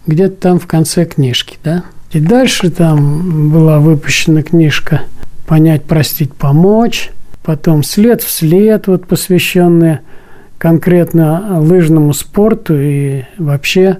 где-то 0.06 0.36
там 0.36 0.58
в 0.58 0.66
конце 0.66 1.04
книжки, 1.04 1.58
да. 1.62 1.84
И 2.12 2.20
дальше 2.20 2.70
там 2.70 3.50
была 3.50 3.78
выпущена 3.78 4.42
книжка 4.42 5.02
«Понять, 5.46 5.84
простить, 5.84 6.32
помочь», 6.32 7.10
потом 7.42 7.82
«След 7.82 8.22
в 8.22 8.30
след», 8.30 8.86
вот 8.86 9.06
посвященная 9.06 10.00
конкретно 10.58 11.60
лыжному 11.60 12.14
спорту 12.14 12.74
и 12.78 13.24
вообще 13.38 13.98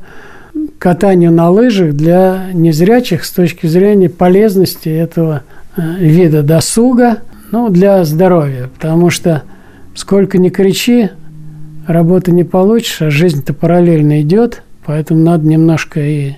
катанию 0.84 1.32
на 1.32 1.48
лыжах 1.48 1.94
для 1.94 2.50
незрячих 2.52 3.24
с 3.24 3.30
точки 3.30 3.66
зрения 3.66 4.10
полезности 4.10 4.90
этого 4.90 5.40
э, 5.78 5.80
вида 5.98 6.42
досуга, 6.42 7.20
ну, 7.50 7.70
для 7.70 8.04
здоровья, 8.04 8.68
потому 8.68 9.08
что 9.08 9.44
сколько 9.94 10.36
ни 10.36 10.50
кричи, 10.50 11.08
работы 11.86 12.32
не 12.32 12.44
получишь, 12.44 13.00
а 13.00 13.08
жизнь-то 13.08 13.54
параллельно 13.54 14.20
идет, 14.20 14.62
поэтому 14.84 15.20
надо 15.20 15.46
немножко 15.46 16.00
и 16.00 16.34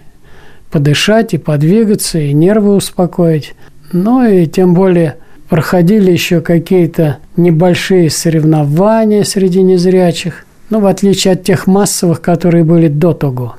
подышать, 0.71 1.35
и 1.35 1.39
подвигаться, 1.39 2.21
и 2.21 2.33
нервы 2.33 2.77
успокоить. 2.77 3.57
Ну 3.91 4.25
и 4.25 4.47
тем 4.47 4.75
более 4.75 5.17
проходили 5.49 6.13
еще 6.13 6.41
какие-то 6.41 7.17
небольшие 7.37 8.11
соревнования 8.11 9.25
среди 9.25 9.65
незрячих, 9.65 10.47
ну, 10.71 10.79
в 10.79 10.87
отличие 10.87 11.33
от 11.33 11.43
тех 11.43 11.67
массовых, 11.67 12.21
которые 12.21 12.63
были 12.63 12.87
до 12.87 13.13
того. 13.13 13.57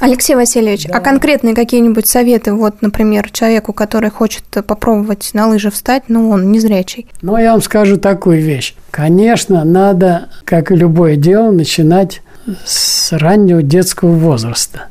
Алексей 0.00 0.34
Васильевич, 0.34 0.86
а 0.86 0.88
да. 0.88 0.96
а 0.96 1.00
конкретные 1.00 1.54
какие-нибудь 1.54 2.06
советы, 2.06 2.54
вот, 2.54 2.80
например, 2.80 3.30
человеку, 3.30 3.74
который 3.74 4.10
хочет 4.10 4.44
попробовать 4.66 5.30
на 5.34 5.46
лыжи 5.46 5.70
встать, 5.70 6.04
но 6.08 6.30
он 6.30 6.50
незрячий? 6.50 7.06
Ну, 7.20 7.36
я 7.36 7.52
вам 7.52 7.60
скажу 7.60 7.98
такую 7.98 8.40
вещь. 8.40 8.74
Конечно, 8.90 9.62
надо, 9.64 10.30
как 10.44 10.72
и 10.72 10.74
любое 10.74 11.16
дело, 11.16 11.50
начинать 11.50 12.22
с 12.64 13.12
раннего 13.12 13.62
детского 13.62 14.12
возраста. 14.12 14.84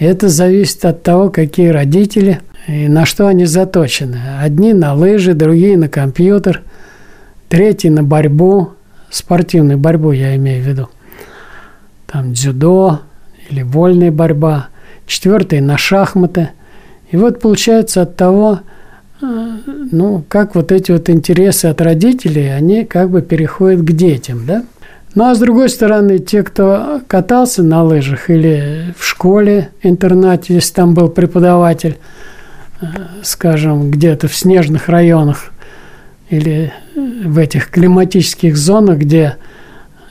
И 0.00 0.04
это 0.04 0.28
зависит 0.28 0.84
от 0.84 1.04
того, 1.04 1.30
какие 1.30 1.68
родители 1.68 2.40
и 2.66 2.88
на 2.88 3.06
что 3.06 3.28
они 3.28 3.44
заточены. 3.44 4.18
Одни 4.40 4.72
на 4.72 4.94
лыжи, 4.94 5.34
другие 5.34 5.78
на 5.78 5.88
компьютер, 5.88 6.62
третий 7.48 7.90
на 7.90 8.02
борьбу, 8.02 8.70
спортивную 9.10 9.78
борьбу 9.78 10.10
я 10.10 10.34
имею 10.34 10.62
в 10.62 10.66
виду. 10.66 10.88
Там 12.06 12.32
дзюдо, 12.32 13.00
или 13.50 13.62
вольная 13.62 14.10
борьба, 14.10 14.68
четвертый 15.06 15.60
на 15.60 15.78
шахматы. 15.78 16.50
И 17.10 17.16
вот 17.16 17.40
получается 17.40 18.02
от 18.02 18.16
того, 18.16 18.60
э, 19.20 19.56
ну, 19.92 20.24
как 20.28 20.54
вот 20.54 20.72
эти 20.72 20.92
вот 20.92 21.08
интересы 21.08 21.66
от 21.66 21.80
родителей, 21.80 22.54
они 22.54 22.84
как 22.84 23.10
бы 23.10 23.22
переходят 23.22 23.82
к 23.82 23.92
детям, 23.92 24.44
да? 24.46 24.64
Ну, 25.14 25.24
а 25.24 25.34
с 25.34 25.38
другой 25.38 25.70
стороны, 25.70 26.18
те, 26.18 26.42
кто 26.42 27.00
катался 27.06 27.62
на 27.62 27.82
лыжах 27.82 28.28
или 28.28 28.94
в 28.98 29.04
школе, 29.04 29.70
интернате, 29.82 30.54
если 30.54 30.74
там 30.74 30.92
был 30.94 31.08
преподаватель, 31.08 31.96
э, 32.80 32.86
скажем, 33.22 33.90
где-то 33.90 34.28
в 34.28 34.36
снежных 34.36 34.88
районах 34.88 35.52
или 36.28 36.72
в 36.94 37.38
этих 37.38 37.70
климатических 37.70 38.56
зонах, 38.56 38.98
где 38.98 39.36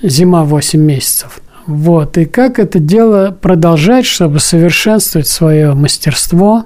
зима 0.01 0.43
8 0.43 0.79
месяцев, 0.79 1.39
вот. 1.67 2.17
И 2.17 2.25
как 2.25 2.59
это 2.59 2.79
дело 2.79 3.35
продолжать, 3.39 4.05
чтобы 4.05 4.39
совершенствовать 4.39 5.27
свое 5.27 5.73
мастерство, 5.73 6.65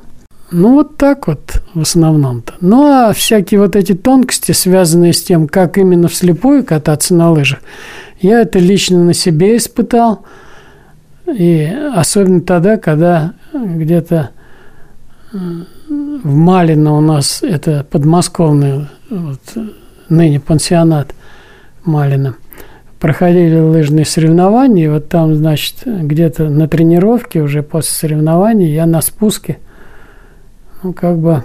Ну, 0.52 0.74
вот 0.74 0.98
так 0.98 1.28
вот 1.28 1.62
в 1.76 1.82
основном-то. 1.82 2.56
Ну, 2.60 2.88
а 2.88 3.14
всякие 3.14 3.60
вот 3.60 3.76
эти 3.76 3.94
тонкости, 3.94 4.52
связанные 4.52 5.14
с 5.14 5.24
тем, 5.24 5.48
как 5.48 5.78
именно 5.78 6.08
вслепую 6.08 6.66
кататься 6.66 7.14
на 7.14 7.32
лыжах, 7.32 7.60
я 8.20 8.42
это 8.42 8.58
лично 8.58 9.04
на 9.04 9.14
себе 9.14 9.58
испытал. 9.58 10.26
И 11.28 11.72
особенно 11.96 12.42
тогда, 12.42 12.78
когда 12.78 13.34
где-то 13.54 14.32
э, 15.32 15.38
в 16.24 16.34
Малино 16.34 16.98
у 16.98 17.02
нас, 17.02 17.44
это 17.44 17.86
подмосковный, 17.90 18.88
вот, 19.12 19.40
ныне 20.10 20.40
пансионат 20.40 21.14
Малина, 21.86 22.36
проходили 23.00 23.60
лыжные 23.60 24.06
соревнования, 24.06 24.86
и 24.86 24.90
вот 24.90 25.10
там, 25.10 25.36
значит, 25.36 25.76
где-то 25.86 26.50
на 26.50 26.68
тренировке 26.68 27.42
уже 27.42 27.64
после 27.64 27.92
соревнований 27.92 28.74
я 28.74 28.86
на 28.86 29.02
спуске– 29.02 29.58
ну, 30.82 30.94
как 30.94 31.18
бы 31.18 31.44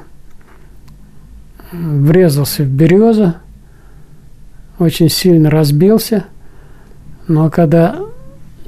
врезался 1.73 2.63
в 2.63 2.69
березу, 2.69 3.35
очень 4.79 5.09
сильно 5.09 5.51
разбился. 5.51 6.25
Но 7.27 7.51
когда 7.51 7.97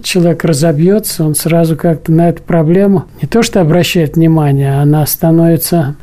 человек 0.02 0.44
разобьется, 0.44 1.24
он 1.24 1.36
сразу 1.36 1.76
как-то 1.76 2.10
на 2.10 2.30
эту 2.30 2.42
проблему 2.42 3.04
не 3.22 3.28
то 3.28 3.42
что 3.42 3.60
обращает 3.60 4.16
внимание, 4.16 4.80
она 4.80 5.06
становится 5.06 5.94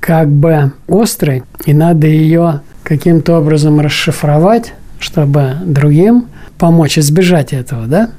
как 0.00 0.28
бы 0.28 0.72
острой, 0.88 1.44
и 1.64 1.72
надо 1.72 2.06
ее 2.08 2.62
каким-то 2.82 3.38
образом 3.38 3.78
расшифровать, 3.80 4.74
чтобы 4.98 5.54
другим 5.64 6.26
помочь 6.58 6.98
избежать 6.98 7.52
этого, 7.52 7.86
да? 7.86 8.10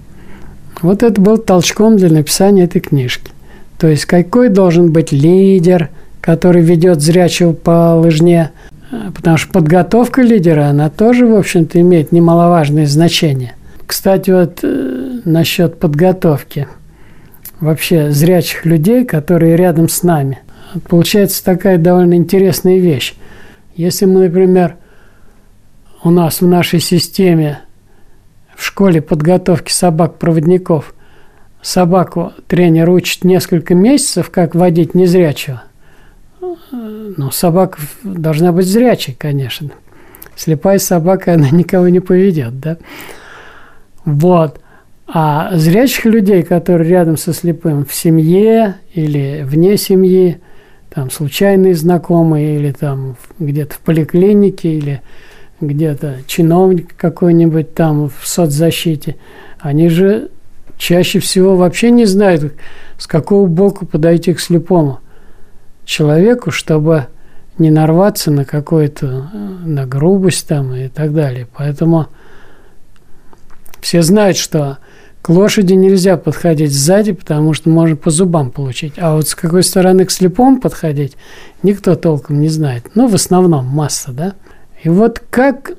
Вот 0.81 1.03
это 1.03 1.19
был 1.19 1.37
толчком 1.37 1.97
для 1.97 2.09
написания 2.09 2.63
этой 2.63 2.79
книжки. 2.79 3.31
То 3.77 3.87
есть 3.87 4.05
какой 4.05 4.49
должен 4.49 4.91
быть 4.91 5.11
лидер, 5.11 5.89
который 6.21 6.61
ведет 6.61 7.01
зрячего 7.01 7.53
по 7.53 7.95
лыжне, 7.95 8.51
потому 9.15 9.37
что 9.37 9.51
подготовка 9.51 10.21
лидера, 10.21 10.67
она 10.67 10.89
тоже, 10.89 11.25
в 11.25 11.35
общем-то, 11.35 11.79
имеет 11.81 12.11
немаловажное 12.11 12.85
значение. 12.85 13.53
Кстати, 13.85 14.31
вот 14.31 14.59
э, 14.63 15.21
насчет 15.25 15.79
подготовки 15.79 16.67
вообще 17.59 18.11
зрячих 18.11 18.65
людей, 18.65 19.05
которые 19.05 19.55
рядом 19.55 19.89
с 19.89 20.03
нами. 20.03 20.39
Получается 20.87 21.43
такая 21.43 21.77
довольно 21.77 22.13
интересная 22.13 22.77
вещь. 22.77 23.15
Если 23.75 24.05
мы, 24.05 24.25
например, 24.25 24.75
у 26.03 26.09
нас 26.09 26.41
в 26.41 26.47
нашей 26.47 26.79
системе 26.79 27.61
в 28.55 28.63
школе 28.63 29.01
подготовки 29.01 29.71
собак-проводников– 29.71 30.93
собаку 31.61 32.33
тренер 32.47 32.89
учит 32.89 33.23
несколько 33.23 33.75
месяцев, 33.75 34.29
как 34.29 34.55
водить 34.55 34.95
незрячего, 34.95 35.63
ну, 36.71 37.31
собака 37.31 37.79
должна 38.03 38.51
быть 38.51 38.65
зрячей, 38.65 39.15
конечно. 39.17 39.71
Слепая 40.35 40.79
собака, 40.79 41.33
она 41.33 41.49
никого 41.49 41.89
не 41.89 41.99
поведет, 41.99 42.59
да? 42.59 42.77
Вот. 44.05 44.61
А 45.05 45.57
зрячих 45.57 46.05
людей, 46.05 46.43
которые 46.43 46.89
рядом 46.89 47.17
со 47.17 47.33
слепым 47.33 47.83
в 47.83 47.93
семье 47.93 48.75
или 48.93 49.41
вне 49.43 49.75
семьи, 49.75 50.39
там 50.93 51.09
случайные 51.09 51.75
знакомые 51.75 52.57
или 52.57 52.71
там 52.71 53.17
где-то 53.39 53.75
в 53.75 53.79
поликлинике 53.79 54.75
или 54.75 55.01
где-то 55.61 56.19
чиновник 56.27 56.95
какой-нибудь 56.95 57.73
там 57.73 58.09
в 58.09 58.27
соцзащите, 58.27 59.17
они 59.59 59.89
же 59.89 60.29
чаще 60.77 61.19
всего 61.19 61.55
вообще 61.55 61.91
не 61.91 62.05
знают, 62.05 62.53
с 62.97 63.07
какого 63.07 63.47
боку 63.47 63.85
подойти 63.85 64.33
к 64.33 64.39
слепому 64.39 64.99
человеку, 65.85 66.51
чтобы 66.51 67.07
не 67.57 67.71
нарваться 67.71 68.31
на 68.31 68.45
какую-то 68.45 69.29
на 69.65 69.85
грубость 69.85 70.47
там 70.47 70.73
и 70.73 70.87
так 70.87 71.13
далее. 71.13 71.47
Поэтому 71.55 72.07
все 73.81 74.01
знают, 74.01 74.37
что 74.37 74.77
к 75.21 75.29
лошади 75.29 75.73
нельзя 75.73 76.15
подходить 76.15 76.73
сзади, 76.73 77.11
потому 77.11 77.53
что 77.53 77.69
можно 77.69 77.95
по 77.95 78.09
зубам 78.09 78.51
получить. 78.51 78.93
А 78.97 79.15
вот 79.15 79.27
с 79.27 79.35
какой 79.35 79.63
стороны 79.63 80.05
к 80.05 80.11
слепому 80.11 80.61
подходить, 80.61 81.17
никто 81.61 81.95
толком 81.95 82.39
не 82.39 82.47
знает. 82.47 82.85
Ну, 82.95 83.07
в 83.07 83.15
основном 83.15 83.65
масса, 83.65 84.11
да? 84.11 84.33
И 84.83 84.89
вот 84.89 85.21
как 85.29 85.73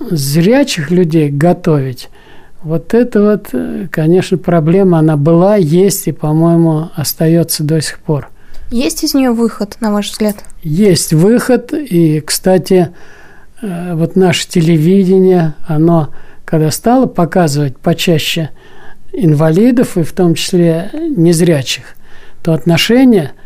зрячих 0.00 0.90
людей 0.90 1.30
готовить– 1.30 2.08
вот 2.62 2.92
это 2.92 3.22
вот, 3.22 3.48
э, 3.52 3.86
конечно, 3.90 4.36
проблема, 4.36 4.98
она 4.98 5.16
была, 5.16 5.56
есть 5.56 6.08
и, 6.08 6.12
по-моему, 6.12 6.90
остается 6.96 7.62
до 7.62 7.80
сих 7.80 8.00
пор. 8.00 8.28
Есть 8.70 9.04
из 9.04 9.14
нее 9.14 9.30
выход, 9.30 9.76
на 9.80 9.92
ваш 9.92 10.10
взгляд? 10.10 10.36
Есть 10.62 11.12
выход, 11.12 11.72
и, 11.72 12.20
кстати, 12.20 12.90
э, 13.62 13.94
вот 13.94 14.16
наше 14.16 14.48
телевидение, 14.48 15.54
оно, 15.68 16.10
когда 16.44 16.72
стало 16.72 17.06
показывать 17.06 17.78
почаще 17.78 18.50
инвалидов, 19.12 19.96
и 19.96 20.02
в 20.02 20.12
том 20.12 20.34
числе 20.34 20.90
незрячих, 21.16 21.96
то 22.42 22.52
отношение– 22.52 23.32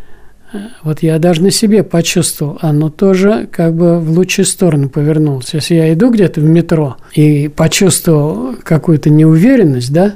вот 0.82 1.02
я 1.02 1.18
даже 1.18 1.42
на 1.42 1.50
себе 1.50 1.82
почувствовал, 1.82 2.58
оно 2.60 2.90
тоже 2.90 3.48
как 3.50 3.74
бы 3.74 3.98
в 3.98 4.10
лучшую 4.10 4.46
сторону 4.46 4.88
повернулось. 4.88 5.54
Если 5.54 5.74
я 5.74 5.92
иду 5.92 6.10
где-то 6.10 6.40
в 6.40 6.44
метро 6.44 6.96
и 7.14 7.48
почувствовал 7.48 8.54
какую-то 8.62 9.10
неуверенность, 9.10 9.92
да, 9.92 10.14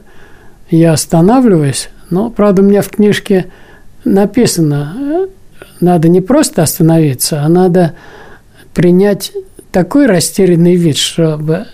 я 0.71 0.93
останавливаюсь, 0.93 1.89
но, 2.11 2.31
правда, 2.31 2.63
у 2.63 2.65
меня 2.65 2.83
в 2.83 2.89
книжке 2.89 3.47
написано, 4.05 5.29
надо 5.81 6.09
не 6.09 6.21
просто 6.21 6.63
остановиться, 6.63 7.43
а 7.43 7.49
надо 7.49 7.95
принять 8.75 9.33
такой 9.73 10.07
растерянный 10.07 10.77
вид, 10.77 10.97
чтобы 10.97 11.67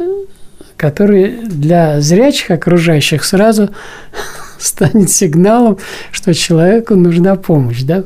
который 0.83 1.47
для 1.47 2.01
зрячих 2.01 2.51
окружающих 2.51 3.23
сразу 3.23 3.71
станет 4.59 5.11
сигналом, 5.11 5.79
что 6.11 6.35
человеку 6.35 6.97
нужна 6.97 7.37
помощь, 7.37 7.83
да? 7.83 8.03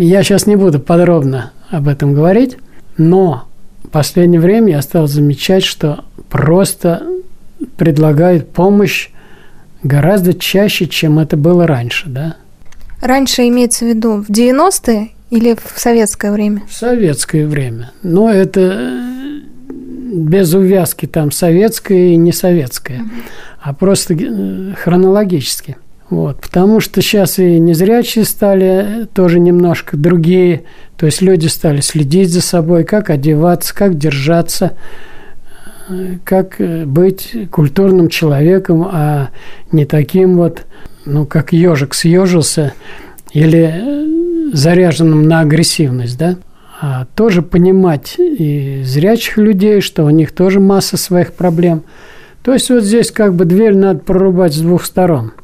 Я 0.00 0.22
сейчас 0.22 0.46
не 0.46 0.56
буду 0.56 0.80
подробно 0.80 1.52
об 1.70 1.88
этом 1.88 2.14
говорить, 2.14 2.58
но 2.96 3.44
в 3.84 3.88
последнее 3.88 4.40
время 4.40 4.72
я 4.72 4.82
стал 4.82 5.06
замечать, 5.06 5.64
что 5.64 6.04
просто 6.28 7.06
предлагают 7.76 8.50
помощь 8.50 9.10
гораздо 9.82 10.34
чаще, 10.34 10.86
чем 10.86 11.18
это 11.18 11.36
было 11.36 11.66
раньше, 11.66 12.08
да? 12.08 12.36
Раньше 13.00 13.48
имеется 13.48 13.84
в 13.84 13.88
виду 13.88 14.22
в 14.22 14.30
90-е 14.30 15.10
или 15.30 15.54
в 15.54 15.78
советское 15.78 16.30
время? 16.30 16.62
В 16.68 16.72
советское 16.72 17.46
время. 17.46 17.90
Но 18.02 18.30
это 18.30 18.60
э, 18.60 19.40
без 20.14 20.54
увязки 20.54 21.06
там 21.06 21.32
советское 21.32 22.12
и 22.12 22.16
не 22.16 22.32
советское, 22.32 23.00
угу. 23.00 23.10
а 23.60 23.72
просто 23.72 24.14
э, 24.14 24.74
хронологически. 24.76 25.76
Вот, 26.12 26.42
потому 26.42 26.80
что 26.80 27.00
сейчас 27.00 27.38
и 27.38 27.58
незрячие 27.58 28.26
стали 28.26 29.08
тоже 29.14 29.40
немножко 29.40 29.96
другие. 29.96 30.64
То 30.98 31.06
есть 31.06 31.22
люди 31.22 31.46
стали 31.46 31.80
следить 31.80 32.28
за 32.28 32.42
собой, 32.42 32.84
как 32.84 33.08
одеваться, 33.08 33.74
как 33.74 33.96
держаться, 33.96 34.72
как 36.22 36.56
быть 36.84 37.34
культурным 37.50 38.10
человеком, 38.10 38.86
а 38.92 39.30
не 39.70 39.86
таким 39.86 40.36
вот, 40.36 40.66
ну, 41.06 41.24
как 41.24 41.54
ежик 41.54 41.94
съежился 41.94 42.74
или 43.32 44.52
заряженным 44.52 45.26
на 45.26 45.40
агрессивность, 45.40 46.18
да? 46.18 46.36
А 46.78 47.06
тоже 47.14 47.40
понимать 47.40 48.16
и 48.18 48.82
зрячих 48.84 49.38
людей, 49.38 49.80
что 49.80 50.04
у 50.04 50.10
них 50.10 50.32
тоже 50.32 50.60
масса 50.60 50.98
своих 50.98 51.32
проблем. 51.32 51.84
То 52.42 52.52
есть 52.52 52.68
вот 52.68 52.84
здесь 52.84 53.10
как 53.10 53.34
бы 53.34 53.46
дверь 53.46 53.74
надо 53.74 54.00
прорубать 54.00 54.52
с 54.52 54.60
двух 54.60 54.84
сторон– 54.84 55.32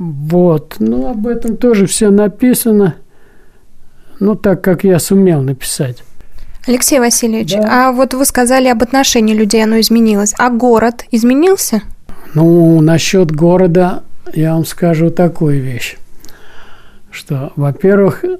вот. 0.00 0.76
Ну, 0.78 1.10
об 1.10 1.26
этом 1.26 1.58
тоже 1.58 1.86
все 1.86 2.08
написано. 2.08 2.94
Ну, 4.18 4.34
так, 4.34 4.62
как 4.62 4.82
я 4.82 4.98
сумел 4.98 5.42
написать. 5.42 6.02
Алексей 6.66 6.98
Васильевич, 6.98 7.52
да. 7.52 7.88
а 7.88 7.92
вот 7.92 8.14
вы 8.14 8.24
сказали 8.24 8.68
об 8.68 8.82
отношении 8.82 9.34
людей, 9.34 9.62
оно 9.62 9.78
изменилось. 9.78 10.34
А 10.38 10.48
город 10.48 11.04
изменился? 11.10 11.82
Ну, 12.32 12.80
насчет 12.80 13.30
города 13.30 14.02
я 14.32 14.54
вам 14.54 14.64
скажу 14.64 15.10
такую 15.10 15.60
вещь, 15.60 15.98
что, 17.10 17.52
во-первых, 17.56 18.24
э, 18.24 18.36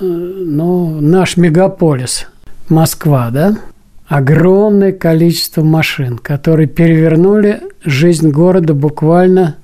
ну, 0.00 1.00
наш 1.02 1.36
мегаполис, 1.36 2.28
Москва, 2.70 3.28
да, 3.30 3.58
огромное 4.06 4.92
количество 4.92 5.62
машин, 5.62 6.16
которые 6.16 6.66
перевернули 6.66 7.60
жизнь 7.84 8.30
города 8.30 8.72
буквально 8.72 9.56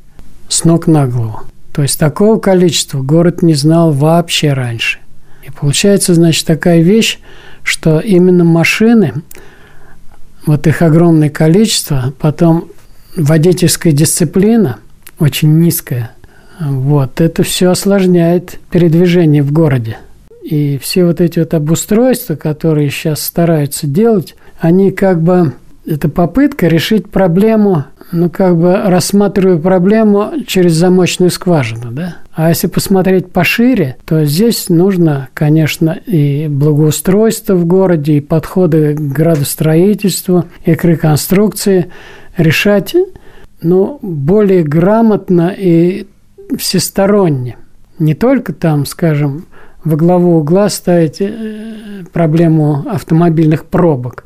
с 0.55 0.65
ног 0.65 0.87
на 0.87 1.07
голову. 1.07 1.41
То 1.73 1.83
есть 1.83 1.99
такого 1.99 2.39
количества 2.39 3.03
город 3.03 3.43
не 3.43 3.55
знал 3.55 3.93
вообще 3.93 4.53
раньше. 4.53 5.01
И 5.43 5.51
получается, 5.51 6.15
значит, 6.15 6.47
такая 6.47 6.81
вещь, 6.81 7.19
что 7.65 7.99
именно 7.99 8.45
машины, 8.45 9.15
вот 10.47 10.67
их 10.67 10.83
огромное 10.83 11.31
количество, 11.31 12.15
потом 12.19 12.69
водительская 13.17 13.93
дисциплина 13.93 14.79
очень 15.19 15.59
низкая 15.59 16.11
Вот, 16.61 17.21
это 17.21 17.43
все 17.43 17.71
осложняет 17.71 18.59
передвижение 18.71 19.43
в 19.43 19.53
городе. 19.53 19.99
И 20.43 20.79
все 20.79 21.05
вот 21.05 21.21
эти 21.21 21.41
вот 21.41 21.53
обустройства, 21.55 22.37
которые 22.37 22.91
сейчас 22.91 23.23
стараются 23.23 23.87
делать, 23.87 24.37
они 24.61 24.93
как 24.93 25.21
бы 25.21 25.53
это 25.87 26.09
попытка 26.09 26.69
решить 26.69 27.11
проблему, 27.11 27.85
ну, 28.15 28.31
как 28.31 28.57
бы 28.57 28.77
рассматриваю 28.85 29.59
проблему 29.59 30.33
через 30.47 30.73
замочную 30.75 31.31
скважину, 31.31 31.91
да. 31.91 32.19
А 32.33 32.49
если 32.49 32.69
посмотреть 32.69 33.33
пошире, 33.33 33.97
то 34.07 34.25
здесь 34.25 34.69
нужно, 34.69 35.29
конечно, 35.35 35.99
и 36.07 36.47
благоустройство 36.49 37.55
в 37.55 37.67
городе, 37.67 38.15
и 38.15 38.21
подходы 38.21 38.95
к 38.95 39.01
градостроительству, 39.01 40.45
и 40.65 40.75
к 40.75 40.85
реконструкции 40.85 41.91
решать, 42.37 42.95
ну, 43.61 43.99
более 44.01 44.63
грамотно 44.63 45.53
и 45.57 46.07
всесторонне. 46.57 47.57
Не 47.99 48.15
только 48.15 48.53
там, 48.53 48.87
скажем, 48.87 49.47
во 49.83 49.97
главу 49.97 50.39
угла 50.39 50.69
ставить 50.69 51.21
э, 51.21 52.05
проблему 52.13 52.85
автомобильных 52.89 53.65
пробок, 53.65 54.25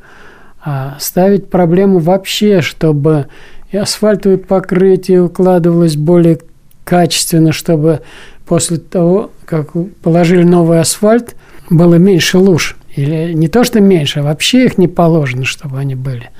а 0.62 0.96
ставить 0.98 1.48
проблему 1.48 1.98
вообще, 1.98 2.60
чтобы 2.60 3.28
и 3.70 3.76
асфальтовое 3.76 4.38
покрытие 4.38 5.22
укладывалось 5.22 5.96
более 5.96 6.38
качественно, 6.84 7.52
чтобы 7.52 8.00
после 8.46 8.78
того, 8.78 9.30
как 9.44 9.72
положили 10.02 10.42
новый 10.42 10.80
асфальт, 10.80 11.36
было 11.68 11.96
меньше 11.96 12.38
луж. 12.38 12.76
Или 12.96 13.32
не 13.32 13.48
то, 13.48 13.62
что 13.62 13.80
меньше, 13.80 14.20
а 14.20 14.22
вообще 14.22 14.64
их 14.64 14.78
не 14.78 14.88
положено, 14.88 15.44
чтобы 15.44 15.78
они 15.78 15.94
были. 15.94 16.30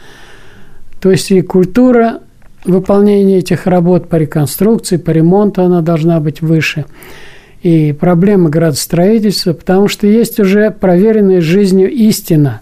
То 1.01 1.11
есть 1.11 1.31
и 1.31 1.43
культура 1.43 2.21
выполнения 2.65 3.39
этих 3.39 3.67
работ 3.67 4.09
по 4.09 4.17
реконструкции, 4.17 4.97
по 4.97 5.11
ремонту, 5.11 5.63
она 5.63 5.83
должна 5.83 6.19
быть 6.21 6.41
выше. 6.41 6.87
И 7.63 7.93
проблема 7.93 8.51
градостроительства, 8.51 9.53
потому 9.53 9.89
что 9.89 10.07
есть 10.07 10.41
уже 10.41 10.71
проверенная 10.71 11.41
жизнью 11.41 11.91
истина, 11.91 12.61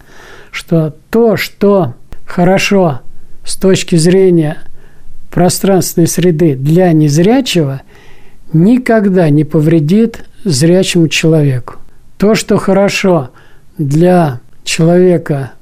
что 0.51 0.93
то, 1.09 1.37
что 1.37 1.93
хорошо 2.25 3.01
с 3.47 3.55
точки 3.55 3.95
зрения 3.95 4.57
пространственной 5.31 6.07
среды 6.07 6.55
для 6.55 6.91
незрячего, 6.91 7.81
никогда 8.51 9.29
не 9.29 9.45
повредит 9.45 10.25
зрячему 10.43 11.07
человеку. 11.07 11.75
То, 12.17 12.35
что 12.35 12.57
хорошо 12.57 13.29
для 13.77 14.41
человека 14.65 15.53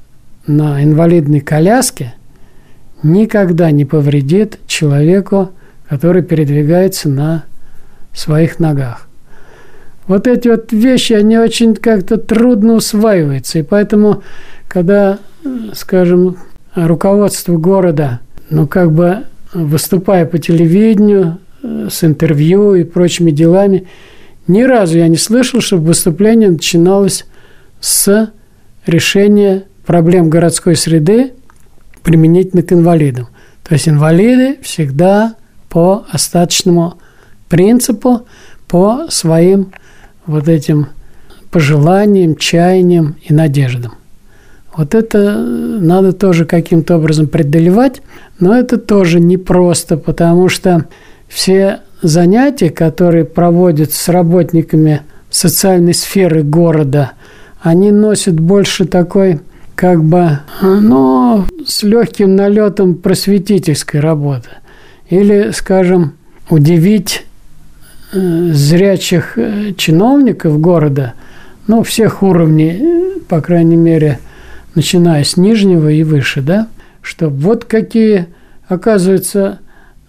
на 0.47 0.83
инвалидной 0.83 1.41
коляске, 1.41 2.15
никогда 3.03 3.69
не 3.69 3.85
повредит 3.85 4.59
человеку, 4.65 5.51
который 5.87 6.23
передвигается 6.23 7.07
на 7.07 7.43
своих 8.13 8.59
ногах. 8.59 9.07
Вот 10.07 10.25
эти 10.25 10.47
вот 10.47 10.71
вещи, 10.71 11.13
они 11.13 11.37
очень 11.37 11.75
как-то 11.75 12.17
трудно 12.17 12.73
усваиваются. 12.73 13.59
И 13.59 13.63
поэтому, 13.63 14.23
когда, 14.67 15.19
скажем, 15.73 16.37
руководство 16.75 17.57
города, 17.57 18.19
ну, 18.49 18.67
как 18.67 18.91
бы 18.91 19.23
выступая 19.53 20.25
по 20.25 20.37
телевидению, 20.37 21.39
э, 21.63 21.87
с 21.89 22.03
интервью 22.03 22.75
и 22.75 22.83
прочими 22.83 23.31
делами, 23.31 23.87
ни 24.47 24.61
разу 24.61 24.97
я 24.97 25.07
не 25.07 25.17
слышал, 25.17 25.61
чтобы 25.61 25.87
выступление 25.87 26.51
начиналось 26.51 27.25
с 27.79 28.31
решения 28.85 29.63
проблем 29.85 30.29
городской 30.29 30.75
среды 30.75 31.33
применительно 32.03 32.61
к 32.61 32.71
инвалидам. 32.71 33.27
То 33.67 33.73
есть 33.73 33.87
инвалиды 33.89 34.57
всегда 34.61 35.35
по 35.69 36.05
остаточному 36.11 36.99
принципу, 37.49 38.27
по 38.67 39.07
своим 39.09 39.71
вот 40.25 40.47
этим 40.47 40.87
пожеланиям, 41.49 42.35
чаяниям 42.35 43.15
и 43.23 43.33
надеждам. 43.33 43.93
Вот 44.75 44.93
это 44.93 45.39
надо 45.39 46.11
тоже 46.11 46.45
каким-то 46.45 46.97
образом 46.97 47.27
преодолевать, 47.27 48.01
но 48.39 48.57
это 48.57 48.77
тоже 48.77 49.19
непросто, 49.19 49.95
потому 49.95 50.49
что 50.49 50.85
все 51.29 51.79
занятия, 52.01 52.69
которые 52.69 53.23
проводят 53.23 53.93
с 53.93 54.09
работниками 54.09 55.01
социальной 55.29 55.93
сферы 55.93 56.43
города, 56.43 57.11
они 57.61 57.91
носят 57.91 58.39
больше 58.39 58.85
такой 58.85 59.39
как 59.75 60.03
бы, 60.03 60.39
ну, 60.61 61.45
с 61.65 61.83
легким 61.83 62.35
налетом 62.35 62.95
просветительской 62.95 63.99
работы. 63.99 64.49
Или, 65.09 65.51
скажем, 65.53 66.13
удивить 66.49 67.25
э, 68.13 68.51
зрячих 68.53 69.37
э, 69.37 69.73
чиновников 69.75 70.59
города, 70.59 71.13
ну, 71.67 71.83
всех 71.83 72.23
уровней, 72.23 73.19
по 73.27 73.41
крайней 73.41 73.75
мере, 73.75 74.19
начиная 74.75 75.23
с 75.23 75.37
нижнего 75.37 75.89
и 75.89 76.03
выше, 76.03 76.41
да, 76.41 76.67
что 77.01 77.29
вот 77.29 77.65
какие, 77.65 78.27
оказывается, 78.67 79.59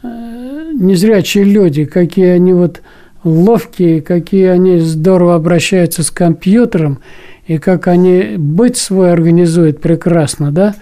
э, 0.02 0.72
незрячие 0.74 1.44
люди, 1.44 1.84
какие 1.84 2.28
они 2.28 2.52
вот 2.52 2.82
ловкие, 3.24 4.02
какие 4.02 4.46
они 4.46 4.78
здорово 4.78 5.34
обращаются 5.34 6.02
с 6.02 6.10
компьютером, 6.10 7.00
и 7.46 7.58
как 7.58 7.86
они 7.86 8.34
быть 8.36 8.76
свой 8.76 9.12
организуют 9.12 9.80
прекрасно, 9.80 10.50
да, 10.50 10.74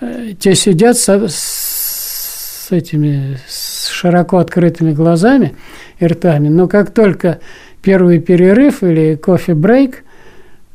э, 0.00 0.32
те 0.38 0.54
сидят 0.54 0.96
со, 0.96 1.26
с 1.28 2.68
этими 2.70 3.38
с 3.48 3.88
широко 3.88 4.38
открытыми 4.38 4.92
глазами 4.92 5.56
и 5.98 6.06
ртами, 6.06 6.48
но 6.48 6.68
как 6.68 6.92
только 6.92 7.40
первый 7.82 8.20
перерыв 8.20 8.82
или 8.82 9.16
кофе-брейк, 9.16 10.04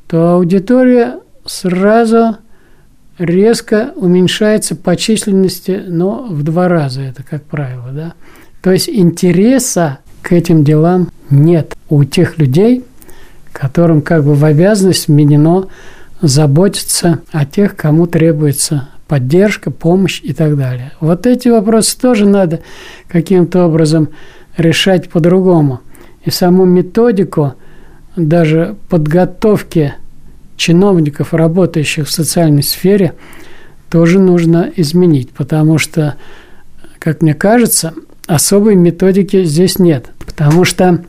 то 0.07 0.31
аудитория 0.31 1.19
сразу 1.53 2.37
резко 3.17 3.93
уменьшается 3.95 4.75
по 4.75 4.95
численности, 4.95 5.83
но 5.87 6.25
в 6.27 6.43
два 6.43 6.67
раза 6.67 7.01
это, 7.01 7.23
как 7.23 7.43
правило, 7.43 7.89
да. 7.91 8.13
То 8.61 8.71
есть 8.71 8.89
интереса 8.89 9.99
к 10.21 10.31
этим 10.31 10.63
делам 10.63 11.09
нет 11.29 11.75
у 11.89 12.03
тех 12.03 12.37
людей, 12.37 12.83
которым 13.51 14.01
как 14.01 14.23
бы 14.23 14.33
в 14.33 14.43
обязанность 14.43 15.07
вменено 15.07 15.67
заботиться 16.21 17.19
о 17.31 17.45
тех, 17.45 17.75
кому 17.75 18.07
требуется 18.07 18.89
поддержка, 19.07 19.69
помощь 19.69 20.21
и 20.23 20.33
так 20.33 20.57
далее. 20.57 20.93
Вот 20.99 21.27
эти 21.27 21.49
вопросы 21.49 21.99
тоже 21.99 22.25
надо 22.25 22.61
каким-то 23.07 23.67
образом 23.67 24.09
решать 24.57 25.09
по-другому. 25.09 25.81
И 26.23 26.31
саму 26.31 26.65
методику 26.65 27.53
даже 28.15 28.75
подготовки 28.89 29.93
чиновников, 30.57 31.33
работающих 31.33 32.07
в 32.07 32.11
социальной 32.11 32.63
сфере, 32.63 33.13
тоже 33.89 34.19
нужно 34.19 34.71
изменить, 34.75 35.29
потому 35.31 35.77
что, 35.77 36.15
как 36.99 37.21
мне 37.21 37.33
кажется, 37.33 37.93
особой 38.27 38.75
методики 38.75 39.43
здесь 39.43 39.79
нет. 39.79 40.09
Потому 40.25 40.65
что 40.65 41.03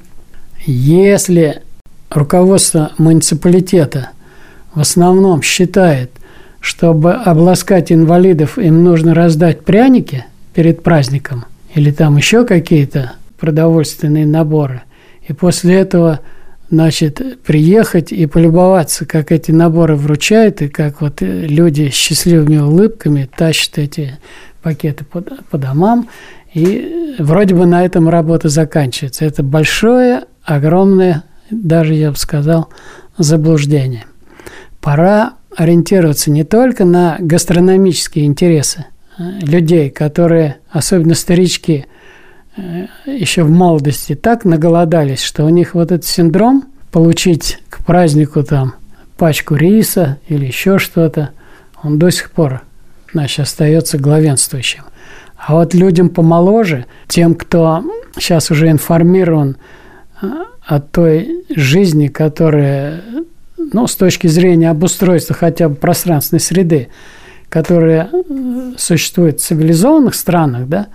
если 0.67 1.63
руководство 2.11 2.93
муниципалитета 2.99 4.11
в 4.75 4.81
основном 4.81 5.43
считает, 5.43 6.11
чтобы 6.61 7.13
обласкать 7.13 7.93
инвалидов, 7.93 8.59
им 8.59 8.85
нужно 8.85 9.15
раздать 9.15 9.65
пряники 9.65 10.25
перед 10.55 10.83
праздником 10.83 11.45
или 11.75 11.91
там 11.91 12.17
еще 12.17 12.45
какие-то 12.45 13.13
продовольственные 13.39 14.27
наборы, 14.27 14.83
и 15.29 15.33
после 15.33 15.75
этого– 15.75 16.21
значит, 16.71 17.43
приехать 17.43 18.13
и 18.13 18.27
полюбоваться, 18.27 19.07
как 19.07 19.33
эти 19.33 19.51
наборы 19.51 19.97
вручают, 19.97 20.63
и 20.63 20.69
как 20.69 21.01
вот 21.01 21.23
э, 21.23 21.47
люди 21.47 21.89
с 21.91 21.95
счастливыми 21.95 22.59
улыбками 22.59 23.29
тащат 23.37 23.79
эти 23.79 24.19
пакеты 24.63 25.05
по, 25.05 25.21
по 25.21 25.59
домам, 25.59 26.09
и 26.53 27.17
вроде 27.19 27.55
бы 27.55 27.67
на 27.67 27.85
этом 27.85 28.09
работа 28.09 28.49
заканчивается. 28.49 29.25
Это 29.25 29.43
большое, 29.43 30.25
огромное, 30.43 31.25
даже 31.51 31.95
я 31.95 32.11
бы 32.11 32.17
сказал, 32.17 32.71
заблуждение. 33.19 34.05
Пора 34.81 35.35
ориентироваться 35.57 36.31
не 36.31 36.45
только 36.45 36.85
на 36.85 37.17
гастрономические 37.21 38.25
интересы 38.25 38.87
э, 39.19 39.23
людей, 39.41 39.91
которые, 39.91 40.59
особенно 40.71 41.15
старички, 41.15 41.87
Э, 41.87 41.94
еще 43.07 43.43
в 43.43 43.51
молодости 43.51 44.15
так 44.15 44.45
наголодались, 44.45 45.23
что 45.23 45.45
у 45.45 45.49
них 45.49 45.75
вот 45.75 45.91
этот 45.93 46.05
синдром 46.05 46.65
получить 46.93 47.59
к 47.69 47.85
празднику 47.85 48.43
там 48.45 48.75
пачку 49.17 49.55
риса 49.55 50.19
или 50.29 50.47
еще 50.47 50.79
что-то, 50.79 51.31
он 51.83 51.99
до 51.99 52.11
сих 52.11 52.31
пор, 52.31 52.63
значит, 53.13 53.41
остается 53.41 53.99
главенствующим. 53.99 54.85
А 55.37 55.55
вот 55.55 55.75
людям 55.75 56.09
помоложе, 56.09 56.87
тем, 57.07 57.35
кто 57.35 57.85
сейчас 58.17 58.51
уже 58.51 58.71
информирован 58.71 59.57
э, 60.23 60.27
о 60.67 60.81
той 60.81 61.45
жизни, 61.51 62.09
которая, 62.09 63.03
ну, 63.59 63.87
с 63.87 63.95
точки 63.95 64.27
зрения 64.27 64.71
обустройства 64.71 65.35
хотя 65.35 65.69
бы 65.69 65.75
пространственной 65.75 66.41
среды, 66.41 66.89
которая 67.51 68.09
э, 68.11 68.73
существует 68.79 69.41
в 69.41 69.45
цивилизованных 69.45 70.15
странах, 70.15 70.69
да, 70.69 70.87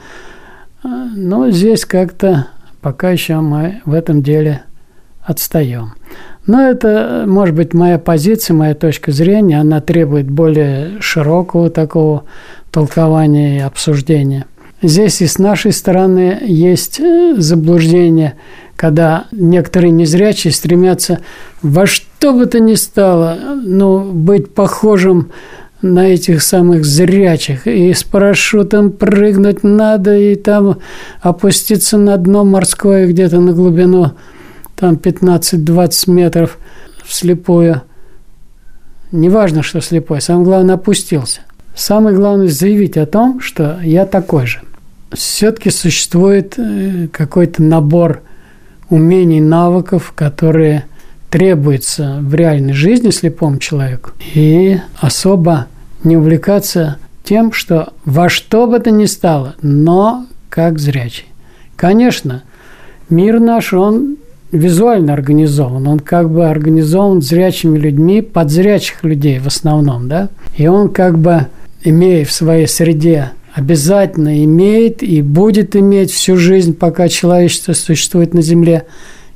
но 0.84 1.50
здесь 1.52 1.86
как-то 1.86 2.48
пока 2.82 3.12
еще 3.12 3.36
мы 3.36 3.82
в 3.86 3.94
этом 3.94 4.22
деле 4.24 4.64
отстаем. 5.22 5.94
Но 6.48 6.62
это, 6.62 7.26
может 7.28 7.56
быть, 7.56 7.74
моя 7.74 8.00
позиция, 8.00 8.56
моя 8.56 8.74
точка 8.74 9.12
зрения, 9.12 9.60
она 9.60 9.82
требует 9.82 10.30
более 10.30 11.00
широкого 11.00 11.70
такого 11.70 12.24
толкования 12.72 13.58
и 13.58 13.62
обсуждения. 13.62 14.46
Здесь 14.82 15.22
и 15.22 15.28
с 15.28 15.38
нашей 15.38 15.74
стороны 15.74 16.38
есть 16.42 17.00
э, 17.00 17.36
заблуждение, 17.38 18.36
когда 18.78 19.26
некоторые 19.32 19.92
незрячие 19.92 20.54
стремятся 20.54 21.20
во 21.62 21.86
что 21.86 22.34
бы 22.34 22.46
то 22.46 22.60
ни 22.62 22.76
стало 22.76 23.38
ну, 23.62 24.00
быть 24.12 24.54
похожим 24.54 25.32
на 25.82 26.08
этих 26.08 26.42
самых 26.42 26.86
зрячих. 26.86 27.68
И 27.68 27.94
с 27.94 28.04
парашютом 28.04 28.92
прыгнуть 28.92 29.64
надо, 29.64 30.18
и 30.18 30.36
там 30.36 30.80
опуститься 31.22 31.98
на 31.98 32.18
дно 32.18 32.44
морское 32.44 33.08
где-то 33.08 33.40
на 33.40 33.54
глубину 33.54 34.14
там 34.76 34.96
15-20 34.96 36.12
метров 36.12 36.58
вслепую. 37.06 37.82
Неважно, 39.12 39.64
что 39.64 39.82
слепой, 39.82 40.22
самое 40.22 40.46
главное, 40.46 40.76
опустился. 40.76 41.42
Самое 41.76 42.16
главное 42.16 42.48
заявить 42.48 42.98
о 42.98 43.06
том, 43.06 43.42
что 43.42 43.80
я 43.82 44.06
такой 44.06 44.46
же. 44.46 44.62
Все-таки 45.12 45.70
существует 45.70 46.56
э, 46.58 47.08
какой-то 47.12 47.64
набор 47.64 48.22
умений, 48.90 49.42
навыков, 49.42 50.14
которые 50.16 50.86
требуется 51.30 52.20
в 52.22 52.34
реальной 52.34 52.74
жизни 52.74 53.12
слепому 53.12 53.58
человеку. 53.58 54.12
И 54.34 54.80
особо 54.98 55.68
не 56.04 56.18
увлекаться 56.18 56.98
тем, 57.24 57.52
что 57.52 57.94
во 58.06 58.30
что 58.30 58.68
бы 58.68 58.80
то 58.80 58.92
ни 58.92 59.06
стало, 59.06 59.56
но 59.62 60.26
как 60.50 60.80
зрячий. 60.80 61.26
Конечно, 61.76 62.44
мир 63.10 63.40
наш, 63.40 63.74
он 63.74 64.18
визуально 64.52 65.14
организован. 65.14 65.88
Он 65.88 66.00
как 66.00 66.30
бы 66.32 66.50
организован 66.50 67.22
зрячими 67.22 67.78
людьми, 67.78 68.22
под 68.22 68.50
зрячих 68.50 69.04
людей 69.04 69.40
в 69.40 69.48
основном, 69.48 70.08
да. 70.08 70.30
И 70.58 70.68
он 70.68 70.90
как 70.90 71.20
бы, 71.20 71.48
имея 71.84 72.26
в 72.26 72.32
своей 72.32 72.68
среде, 72.68 73.32
обязательно 73.54 74.44
имеет 74.44 75.04
и 75.04 75.22
будет 75.22 75.76
иметь 75.76 76.12
всю 76.12 76.36
жизнь, 76.38 76.74
пока 76.74 77.08
человечество 77.10 77.74
существует 77.74 78.34
на 78.34 78.42
Земле, 78.42 78.86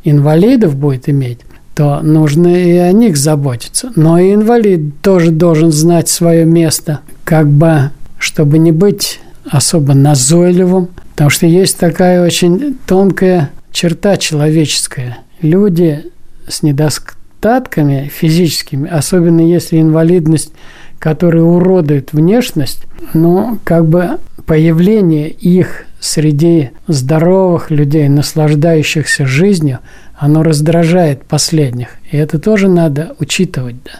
инвалидов 0.03 0.75
будет 0.75 1.09
иметь 1.09 1.39
то 1.75 2.01
нужно 2.01 2.47
и 2.47 2.77
о 2.77 2.91
них 2.91 3.17
заботиться. 3.17 3.91
Но 3.95 4.19
и 4.19 4.33
инвалид 4.33 5.01
тоже 5.01 5.31
должен 5.31 5.71
знать 5.71 6.07
свое 6.07 6.45
место, 6.45 6.99
как 7.23 7.47
бы, 7.47 7.91
чтобы 8.19 8.59
не 8.59 8.71
быть 8.71 9.19
особо 9.49 9.93
назойливым, 9.93 10.89
потому 11.11 11.29
что 11.29 11.47
есть 11.47 11.77
такая 11.77 12.23
очень 12.23 12.77
тонкая 12.85 13.51
черта 13.71 14.17
человеческая. 14.17 15.19
Люди 15.41 16.05
с 16.47 16.63
недостатками 16.63 18.09
физическими, 18.13 18.89
особенно 18.89 19.41
если 19.41 19.81
инвалидность, 19.81 20.53
которая 20.99 21.43
уродует 21.43 22.13
внешность, 22.13 22.83
но 23.13 23.57
как 23.63 23.87
бы 23.87 24.19
появление 24.45 25.29
их 25.29 25.85
среди 25.99 26.69
здоровых 26.87 27.71
людей, 27.71 28.07
наслаждающихся 28.09 29.25
жизнью– 29.25 29.79
оно 30.23 30.41
раздражает 30.41 31.25
последних. 31.25 31.89
И 32.09 32.15
это 32.15 32.39
тоже 32.39 32.69
надо 32.69 33.13
учитывать, 33.19 33.75
да. 33.83 33.91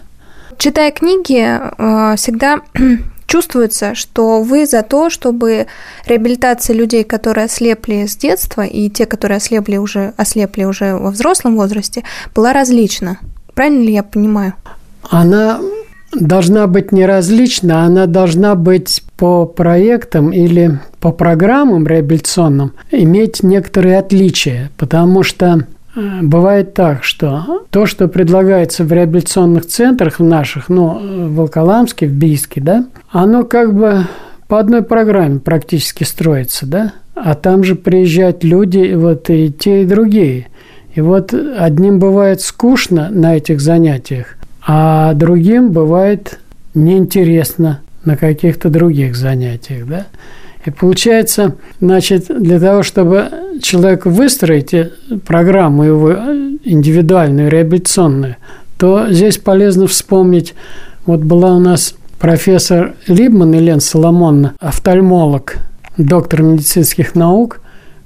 Читая 0.58 0.92
книги, 0.92 1.38
э, 1.38 2.16
всегда 2.16 2.62
чувствуется, 3.28 3.94
что 3.94 4.42
вы 4.42 4.66
за 4.66 4.84
то, 4.84 5.10
чтобы 5.10 5.68
реабилитация 6.08 6.78
людей, 6.78 7.04
которые 7.04 7.46
ослепли 7.46 8.06
с 8.06 8.16
детства, 8.16 8.62
и 8.62 8.90
те, 8.90 9.06
которые 9.06 9.38
ослепли 9.38 9.76
уже, 9.76 10.14
ослепли 10.16 10.64
уже 10.64 10.96
во 10.96 11.12
взрослом 11.12 11.58
возрасте, 11.58 12.04
была 12.34 12.54
различна. 12.54 13.18
Правильно 13.54 13.84
ли 13.84 13.94
я 13.94 14.04
понимаю? 14.04 14.54
Она 15.10 15.60
должна 16.14 16.68
быть 16.68 16.94
не 16.94 17.06
различна, 17.06 17.84
она 17.84 18.06
должна 18.06 18.56
быть 18.56 19.04
по 19.18 19.46
проектам 19.46 20.32
или 20.32 20.80
по 21.02 21.12
программам 21.12 21.86
реабилитационным 21.86 22.72
иметь 22.92 23.44
некоторые 23.44 23.98
отличия, 23.98 24.72
потому 24.78 25.24
что 25.24 25.66
Бывает 25.96 26.74
так, 26.74 27.04
что 27.04 27.66
то, 27.70 27.86
что 27.86 28.08
предлагается 28.08 28.84
в 28.84 28.92
реабилитационных 28.92 29.68
центрах 29.68 30.20
в 30.20 30.24
наших, 30.24 30.70
ну, 30.70 31.00
в 31.00 31.36
Волколамске, 31.36 32.08
в 32.08 32.12
Бийске, 32.12 32.62
да, 32.62 32.86
оно 33.12 33.44
как 33.44 33.76
бы 33.76 34.08
по 34.48 34.60
одной 34.60 34.82
программе 34.82 35.40
практически 35.40 36.04
строится, 36.04 36.66
да, 36.66 36.94
а 37.16 37.36
там 37.36 37.64
же 37.64 37.76
приезжают 37.76 38.44
люди, 38.44 38.94
вот 38.96 39.30
и 39.30 39.52
те, 39.52 39.84
и 39.84 39.86
другие. 39.86 40.48
И 40.96 41.02
вот 41.02 41.34
одним 41.34 42.00
бывает 42.00 42.42
скучно 42.42 43.10
на 43.12 43.38
этих 43.38 43.62
занятиях, 43.62 44.36
а 44.66 45.14
другим 45.14 45.72
бывает 45.72 46.40
неинтересно 46.74 47.82
на 48.04 48.18
каких-то 48.18 48.70
других 48.70 49.16
занятиях, 49.16 49.88
да. 49.88 50.08
И 50.66 50.72
получается, 50.72 51.56
значит, 51.82 52.28
для 52.28 52.60
того, 52.60 52.84
чтобы 52.84 53.30
человек 53.62 54.06
выстроить 54.06 54.74
программу 55.26 55.84
его 55.84 56.12
индивидуальную, 56.64 57.50
реабилитационную, 57.50 58.38
то 58.78 59.08
здесь 59.10 59.38
полезно 59.38 59.88
вспомнить, 59.88 60.56
вот 61.06 61.20
была 61.20 61.56
у 61.56 61.60
нас 61.60 61.96
профессор 62.18 62.94
Либман 63.08 63.52
Елена 63.52 63.82
Соломонна, 63.82 64.54
офтальмолог, 64.60 65.58
доктор 65.98 66.42
медицинских 66.44 67.16
наук, 67.16 67.60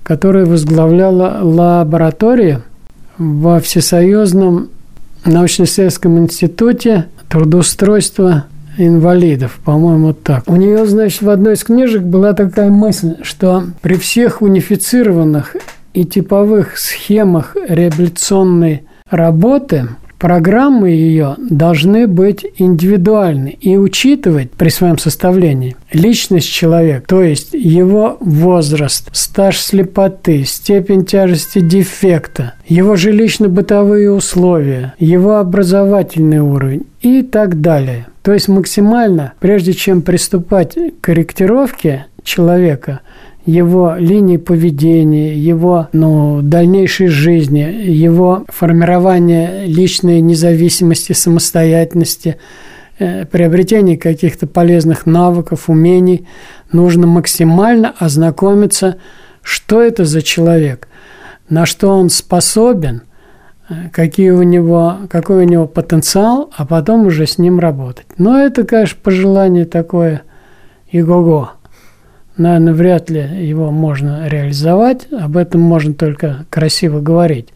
которая 0.04 0.46
возглавляла 0.46 1.39
лабораторию 1.43 2.63
во 3.17 3.60
Всесоюзном 3.60 4.70
научно-исследовательском 5.26 6.17
институте 6.17 7.06
трудоустройства 7.30 8.46
инвалидов, 8.78 9.60
по-моему, 9.63 10.13
так. 10.13 10.44
У 10.48 10.56
нее, 10.56 10.86
значит, 10.86 11.22
в 11.22 11.30
одной 11.30 11.54
из 11.54 11.63
книжек 11.63 12.04
была 12.04 12.34
такая 12.34 12.70
мысль, 12.70 13.16
что 13.24 13.63
при 13.82 13.96
всех 13.96 14.42
унифицированных 14.42 15.56
и 15.94 16.06
типовых 16.06 16.78
схемах 16.78 17.56
реабилитационной 17.68 18.84
работы 19.10 19.88
Программы 20.19 20.89
ее 20.89 21.36
должны 21.38 22.08
быть 22.08 22.45
индивидуальны 22.58 23.56
и 23.60 23.77
учитывать 23.77 24.51
при 24.51 24.69
своем 24.69 24.97
составлении 24.97 25.75
личность 25.93 26.51
человека, 26.51 27.06
то 27.08 27.21
есть 27.21 27.53
его 27.53 28.17
возраст, 28.19 29.10
стаж 29.12 29.60
слепоты, 29.60 30.43
степень 30.43 31.06
тяжести 31.06 31.60
дефекта, 31.60 32.53
его 32.67 32.95
жилищно-бытовые 32.95 34.10
условия, 34.10 34.95
его 34.97 35.38
образовательный 35.38 36.39
уровень 36.39 36.88
и 37.01 37.21
так 37.21 37.62
далее. 37.62 38.08
То 38.23 38.34
есть 38.34 38.47
максимально, 38.47 39.34
прежде 39.39 39.73
чем 39.73 40.01
приступать 40.01 40.73
к 40.73 41.06
корректировке 41.06 42.08
человека, 42.23 43.01
его 43.48 43.96
линии 43.98 44.36
поведения, 44.36 45.34
его 45.34 45.88
ну, 45.94 46.42
дальнейшей 46.42 47.08
жизни, 47.08 47.60
его 47.60 48.44
формирование 48.50 49.66
личной 49.66 50.20
независимости, 50.20 51.14
самостоятельности, 51.14 52.36
э, 53.00 53.26
приобретение 53.26 53.98
каких-то 53.98 54.48
полезных 54.48 55.06
навыков, 55.06 55.70
умений, 55.70 56.28
нужно 56.74 57.08
максимально 57.08 57.96
ознакомиться, 57.98 58.98
что 59.42 59.82
это 59.82 60.04
за 60.04 60.22
человек, 60.22 60.90
на 61.48 61.66
что 61.66 61.88
он 61.88 62.10
способен, 62.10 63.04
э, 63.70 63.76
какие 63.94 64.32
у 64.32 64.44
него, 64.44 64.98
какой 65.10 65.46
у 65.46 65.48
него 65.48 65.68
потенциал, 65.68 66.52
а 66.54 66.66
потом 66.66 67.08
уже 67.08 67.26
с 67.26 67.38
ним 67.38 67.60
работать. 67.60 68.08
Но 68.18 68.38
это, 68.38 68.66
конечно, 68.66 68.98
пожелание 69.02 69.64
такое 69.64 70.24
и-го-го 70.92 71.52
наверное, 72.38 72.73
вряд 72.73 73.10
ли 73.10 73.21
его 73.21 73.71
можно 73.71 74.28
реализовать. 74.28 75.08
Об 75.12 75.38
этом 75.38 75.62
можно 75.62 75.93
только 75.93 76.45
красиво 76.50 77.00
говорить. 77.00 77.50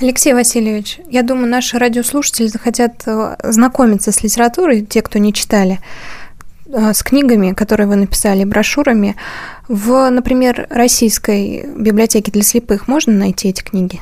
Алексей 0.00 0.34
Васильевич, 0.34 0.98
я 1.10 1.22
думаю, 1.22 1.48
наши 1.48 1.78
радиослушатели 1.78 2.48
захотят 2.48 3.02
э, 3.06 3.36
знакомиться 3.44 4.10
с 4.10 4.22
литературой, 4.22 4.82
те, 4.84 5.00
кто 5.00 5.18
не 5.18 5.32
читали, 5.32 5.78
э, 6.66 6.92
с 6.92 7.02
книгами, 7.04 7.52
которые 7.52 7.86
вы 7.86 7.96
написали, 7.96 8.44
брошюрами. 8.44 9.14
В, 9.68 10.10
например, 10.10 10.66
российской 10.70 11.66
библиотеке 11.78 12.32
для 12.32 12.42
слепых 12.42 12.88
можно 12.88 13.12
найти 13.12 13.50
эти 13.50 13.62
книги? 13.62 14.00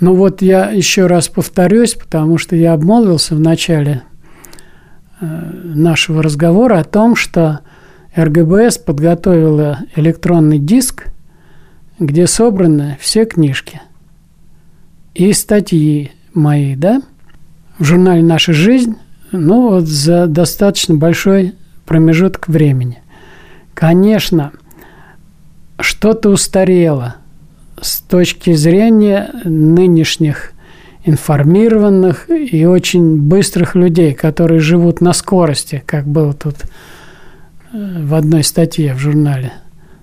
Ну 0.00 0.14
вот 0.14 0.42
я 0.42 0.70
еще 0.70 1.06
раз 1.06 1.28
повторюсь, 1.28 1.94
потому 1.94 2.38
что 2.38 2.56
я 2.56 2.72
обмолвился 2.72 3.34
в 3.34 3.40
начале 3.40 4.04
э, 5.20 5.26
нашего 5.26 6.22
разговора 6.22 6.78
о 6.78 6.84
том, 6.84 7.14
что 7.14 7.60
РГБС 8.16 8.78
подготовила 8.78 9.80
электронный 9.94 10.58
диск, 10.58 11.06
где 11.98 12.26
собраны 12.26 12.96
все 13.00 13.24
книжки. 13.24 13.80
И 15.14 15.32
статьи 15.32 16.12
мои, 16.34 16.74
да, 16.76 17.02
в 17.78 17.84
журнале 17.84 18.22
«Наша 18.22 18.52
жизнь», 18.52 18.96
ну, 19.30 19.70
вот 19.70 19.84
за 19.84 20.26
достаточно 20.26 20.94
большой 20.94 21.54
промежуток 21.84 22.48
времени. 22.48 23.02
Конечно, 23.74 24.52
что-то 25.78 26.30
устарело, 26.30 27.16
с 27.80 28.00
точки 28.00 28.54
зрения 28.54 29.30
нынешних 29.44 30.52
информированных 31.04 32.28
и 32.28 32.66
очень 32.66 33.20
быстрых 33.20 33.74
людей, 33.74 34.14
которые 34.14 34.60
живут 34.60 35.00
на 35.00 35.12
скорости, 35.12 35.82
как 35.86 36.06
было 36.06 36.32
тут 36.34 36.56
в 37.72 38.14
одной 38.14 38.44
статье 38.44 38.94
в 38.94 38.98
журнале. 38.98 39.52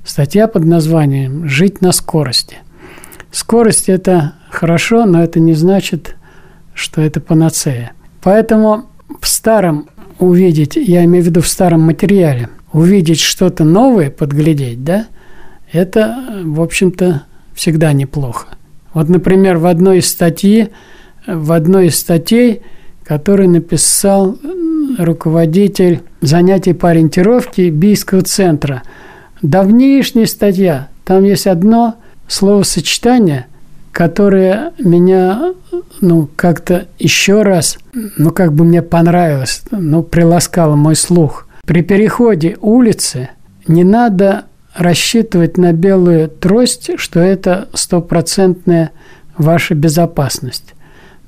Статья 0.03 0.47
под 0.47 0.65
названием 0.65 1.47
«Жить 1.47 1.81
на 1.81 1.91
скорости». 1.91 2.57
Скорость– 3.31 3.89
это 3.89 4.33
хорошо, 4.49 5.05
но 5.05 5.23
это 5.23 5.39
не 5.39 5.53
значит, 5.53 6.15
что 6.73 7.01
это 7.01 7.19
панацея. 7.19 7.91
Поэтому 8.21 8.85
в 9.19 9.27
старом 9.27 9.89
увидеть, 10.19 10.75
я 10.75 11.03
имею 11.05 11.23
в 11.23 11.27
виду 11.27 11.41
в 11.41 11.47
старом 11.47 11.81
материале, 11.81 12.49
увидеть 12.71 13.19
что-то 13.19 13.63
новое, 13.63 14.09
подглядеть, 14.09 14.83
да, 14.83 15.07
это, 15.71 16.41
в 16.43 16.61
общем-то, 16.61 17.23
всегда 17.53 17.91
неплохо. 17.93 18.47
Вот, 18.93 19.09
например, 19.09 19.57
в 19.57 19.65
одной 19.65 19.97
из 19.97 20.07
статьи, 20.07 20.69
в 21.27 21.51
одной 21.51 21.87
из 21.87 21.99
статей, 21.99 22.61
который 23.03 23.47
написал 23.47 24.37
руководитель 24.97 26.01
занятий 26.21 26.73
по 26.73 26.89
ориентировке 26.89 27.69
Бийского 27.69 28.21
центра. 28.21 28.83
Давнишняя 29.41 30.25
статья. 30.25 30.89
Там 31.03 31.23
есть 31.23 31.47
одно 31.47 31.95
словосочетание, 32.27 33.47
которое 33.91 34.73
меня 34.79 35.53
ну, 36.01 36.29
как-то 36.35 36.87
еще 36.99 37.43
раз, 37.43 37.77
ну, 37.93 38.31
как 38.31 38.53
бы 38.53 38.65
мне 38.65 38.81
понравилось, 38.81 39.63
ну, 39.71 40.03
приласкало 40.03 40.75
мой 40.75 40.95
слух. 40.95 41.47
При 41.65 41.81
переходе 41.81 42.57
улицы 42.61 43.29
не 43.67 43.83
надо 43.83 44.45
рассчитывать 44.75 45.57
на 45.57 45.73
белую 45.73 46.29
трость, 46.29 46.91
что 46.97 47.19
это 47.19 47.69
стопроцентная 47.73 48.91
ваша 49.37 49.73
безопасность. 49.73 50.74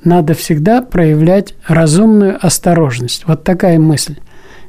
Надо 0.08 0.36
всегда 0.36 0.82
проявлять 0.82 1.54
разумную 1.68 2.38
осторожность. 2.40 3.26
Вот 3.28 3.44
такая 3.44 3.78
мысль. 3.78 4.16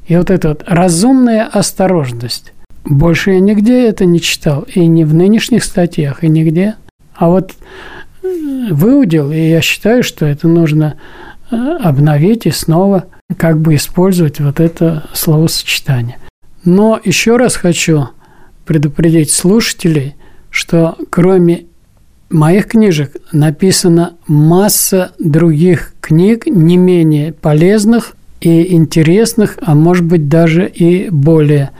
И 0.08 0.16
вот 0.16 0.30
эта 0.30 0.48
вот 0.48 0.64
разумная 0.66 1.46
осторожность. 1.46 2.52
Больше 2.84 3.30
я 3.30 3.38
нигде 3.38 3.86
это 3.86 4.04
не 4.04 4.20
читал. 4.20 4.62
И 4.62 4.84
не 4.84 5.04
в 5.04 5.14
нынешних 5.14 5.62
статьях, 5.62 6.24
и 6.24 6.28
нигде. 6.28 6.74
А 7.14 7.28
вот 7.28 7.52
э, 8.24 8.26
выудил, 8.72 9.30
и 9.30 9.38
я 9.38 9.60
считаю, 9.60 10.02
что 10.02 10.26
это 10.26 10.48
нужно 10.48 10.98
э, 11.52 11.54
обновить 11.84 12.46
и 12.46 12.50
снова 12.50 13.04
как 13.36 13.60
бы 13.60 13.76
использовать 13.76 14.40
вот 14.40 14.58
это 14.58 15.08
словосочетание. 15.12 16.18
Но 16.64 17.00
еще 17.04 17.36
раз 17.36 17.54
хочу 17.54 18.08
предупредить 18.66 19.30
слушателей, 19.30 20.16
что 20.50 20.98
кроме 21.10 21.67
моих 22.30 22.66
книжек 22.66 23.16
написана 23.32 24.14
масса 24.26 25.12
других 25.18 25.94
книг, 26.00 26.46
не 26.46 26.76
менее 26.76 27.32
полезных 27.32 28.14
и 28.40 28.74
интересных, 28.74 29.58
а 29.60 29.74
может 29.74 30.04
быть 30.04 30.28
даже 30.28 30.66
и 30.68 31.08
более 31.10 31.70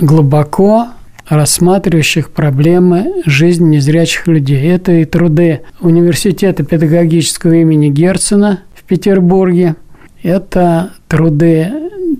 глубоко 0.00 0.88
рассматривающих 1.28 2.30
проблемы 2.30 3.22
жизни 3.24 3.76
незрячих 3.76 4.26
людей. 4.26 4.68
Это 4.68 4.92
и 4.92 5.04
труды 5.04 5.62
Университета 5.80 6.64
педагогического 6.64 7.54
имени 7.54 7.88
Герцена 7.88 8.60
в 8.74 8.84
Петербурге, 8.84 9.76
это 10.22 10.92
труды 11.08 11.72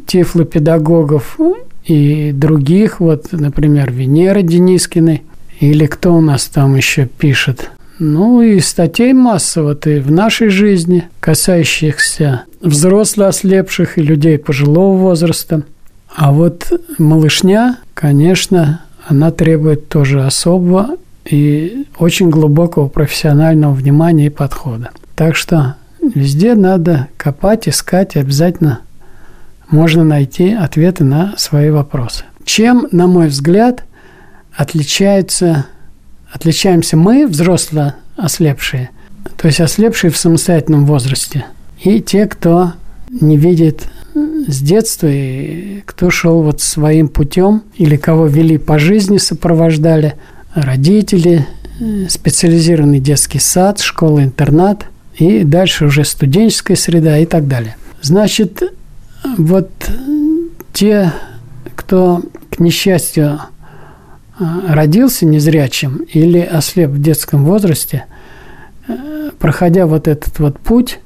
тифлопедагогов 0.07 1.39
и 1.85 2.33
других, 2.33 3.01
вот, 3.01 3.33
например, 3.33 3.93
Венера 3.93 4.43
Денискиной, 4.43 5.23
или 5.71 5.87
кто 5.87 6.15
у 6.15 6.21
нас 6.21 6.47
там 6.47 6.75
еще 6.77 7.07
пишет. 7.07 7.71
Ну 7.99 8.43
и 8.43 8.59
статей 8.61 9.13
масса 9.13 9.63
вот 9.63 9.87
и 9.87 10.01
в 10.01 10.11
нашей 10.11 10.49
жизни, 10.49 11.05
касающихся 11.21 12.43
взрослых 12.61 13.29
ослепших 13.29 13.99
и 13.99 14.03
людей 14.03 14.39
пожилого 14.39 14.97
возраста. 14.97 15.63
А 16.15 16.33
вот 16.33 16.73
малышня, 16.99 17.79
конечно, 17.95 18.83
она 19.07 19.31
требует 19.31 19.89
тоже 19.89 20.25
особого 20.25 20.97
и 21.25 21.87
очень 21.99 22.31
глубокого 22.31 22.89
профессионального 22.89 23.73
внимания 23.73 24.27
и 24.27 24.31
подхода. 24.31 24.91
Так 25.15 25.37
что 25.37 25.77
везде 26.03 26.55
надо 26.55 27.09
копать, 27.17 27.69
искать, 27.69 28.17
обязательно 28.17 28.81
можно 29.71 30.05
найти 30.05 30.53
ответы 30.53 31.05
на 31.05 31.35
свои 31.37 31.71
вопросы. 31.71 32.25
Чем, 32.45 32.87
на 32.93 33.07
мой 33.07 33.29
взгляд, 33.29 33.85
отличается, 34.57 35.67
отличаемся 36.33 36.97
мы, 36.97 37.27
взрослые 37.27 37.95
ослепшие, 38.17 38.91
то 39.37 39.49
есть 39.49 39.61
ослепшие 39.61 40.11
в 40.11 40.17
самостоятельном 40.17 40.87
возрасте, 40.87 41.47
и 41.83 42.01
те, 42.01 42.27
кто 42.27 42.73
не 43.09 43.37
видит 43.37 43.89
с 44.15 44.61
детства, 44.61 45.09
и 45.11 45.83
кто 45.85 46.11
шел 46.11 46.43
вот 46.43 46.61
своим 46.61 47.09
путем, 47.09 47.63
или 47.77 47.97
кого 47.97 48.27
вели 48.27 48.59
по 48.59 48.79
жизни, 48.79 49.19
сопровождали 49.19 50.15
родители, 50.55 51.47
специализированный 52.09 53.01
детский 53.01 53.41
сад, 53.41 53.81
школа-интернат, 53.81 54.87
и 55.17 55.45
дальше 55.45 55.87
уже 55.87 56.05
студенческая 56.05 56.77
среда 56.77 57.19
и 57.19 57.27
так 57.27 57.49
далее. 57.49 57.77
Значит, 58.03 58.63
вот 59.37 59.71
те, 60.73 61.13
кто, 61.75 62.23
к 62.51 62.61
несчастью, 62.61 63.41
родился 64.39 65.27
незрячим 65.27 66.07
или 66.13 66.41
ослеп 66.41 66.91
в 66.91 67.01
детском 67.01 67.45
возрасте, 67.45 68.05
проходя 69.39 69.87
вот 69.87 70.09
этот 70.09 70.39
вот 70.39 70.59
путь 70.59 70.99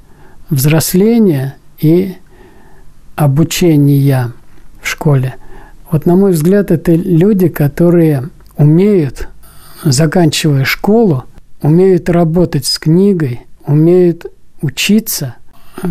взросления 0.50 1.56
и 1.80 2.14
обучения 3.16 4.32
в 4.80 4.88
школе, 4.88 5.36
вот 5.90 6.06
на 6.06 6.16
мой 6.16 6.32
взгляд, 6.32 6.70
это 6.70 6.94
люди, 6.94 7.48
которые 7.48 8.30
умеют, 8.56 9.28
заканчивая 9.84 10.64
школу, 10.64 11.24
умеют 11.62 12.08
работать 12.08 12.66
с 12.66 12.78
книгой, 12.78 13.40
умеют 13.66 14.26
учиться– 14.60 15.36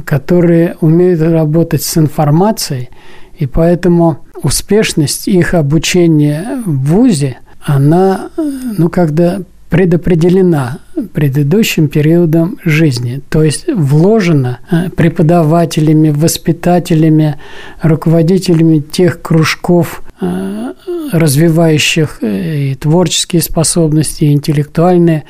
которые 0.05 0.75
умеют 0.81 1.21
работать 1.21 1.83
с 1.83 1.97
информацией, 1.97 2.89
и 3.37 3.45
поэтому 3.45 4.25
успешность 4.41 5.27
их 5.27 5.53
обучения 5.53 6.61
в 6.65 6.93
ВУЗе, 6.93 7.37
она, 7.61 8.29
ну, 8.77 8.89
когда 8.89 9.39
предопределена 9.69 10.79
предыдущим 11.13 11.89
периодом 11.89 12.57
жизни, 12.63 13.21
то 13.29 13.43
есть 13.43 13.65
вложена 13.67 14.59
э, 14.71 14.89
преподавателями, 14.89 16.09
воспитателями, 16.09 17.35
руководителями 17.81 18.79
тех 18.79 19.21
кружков, 19.21 20.03
э, 20.21 20.73
развивающих 21.11 22.19
э, 22.21 22.71
и 22.71 22.75
творческие 22.75 23.41
способности, 23.41 24.23
и 24.23 24.31
интеллектуальные, 24.31 25.25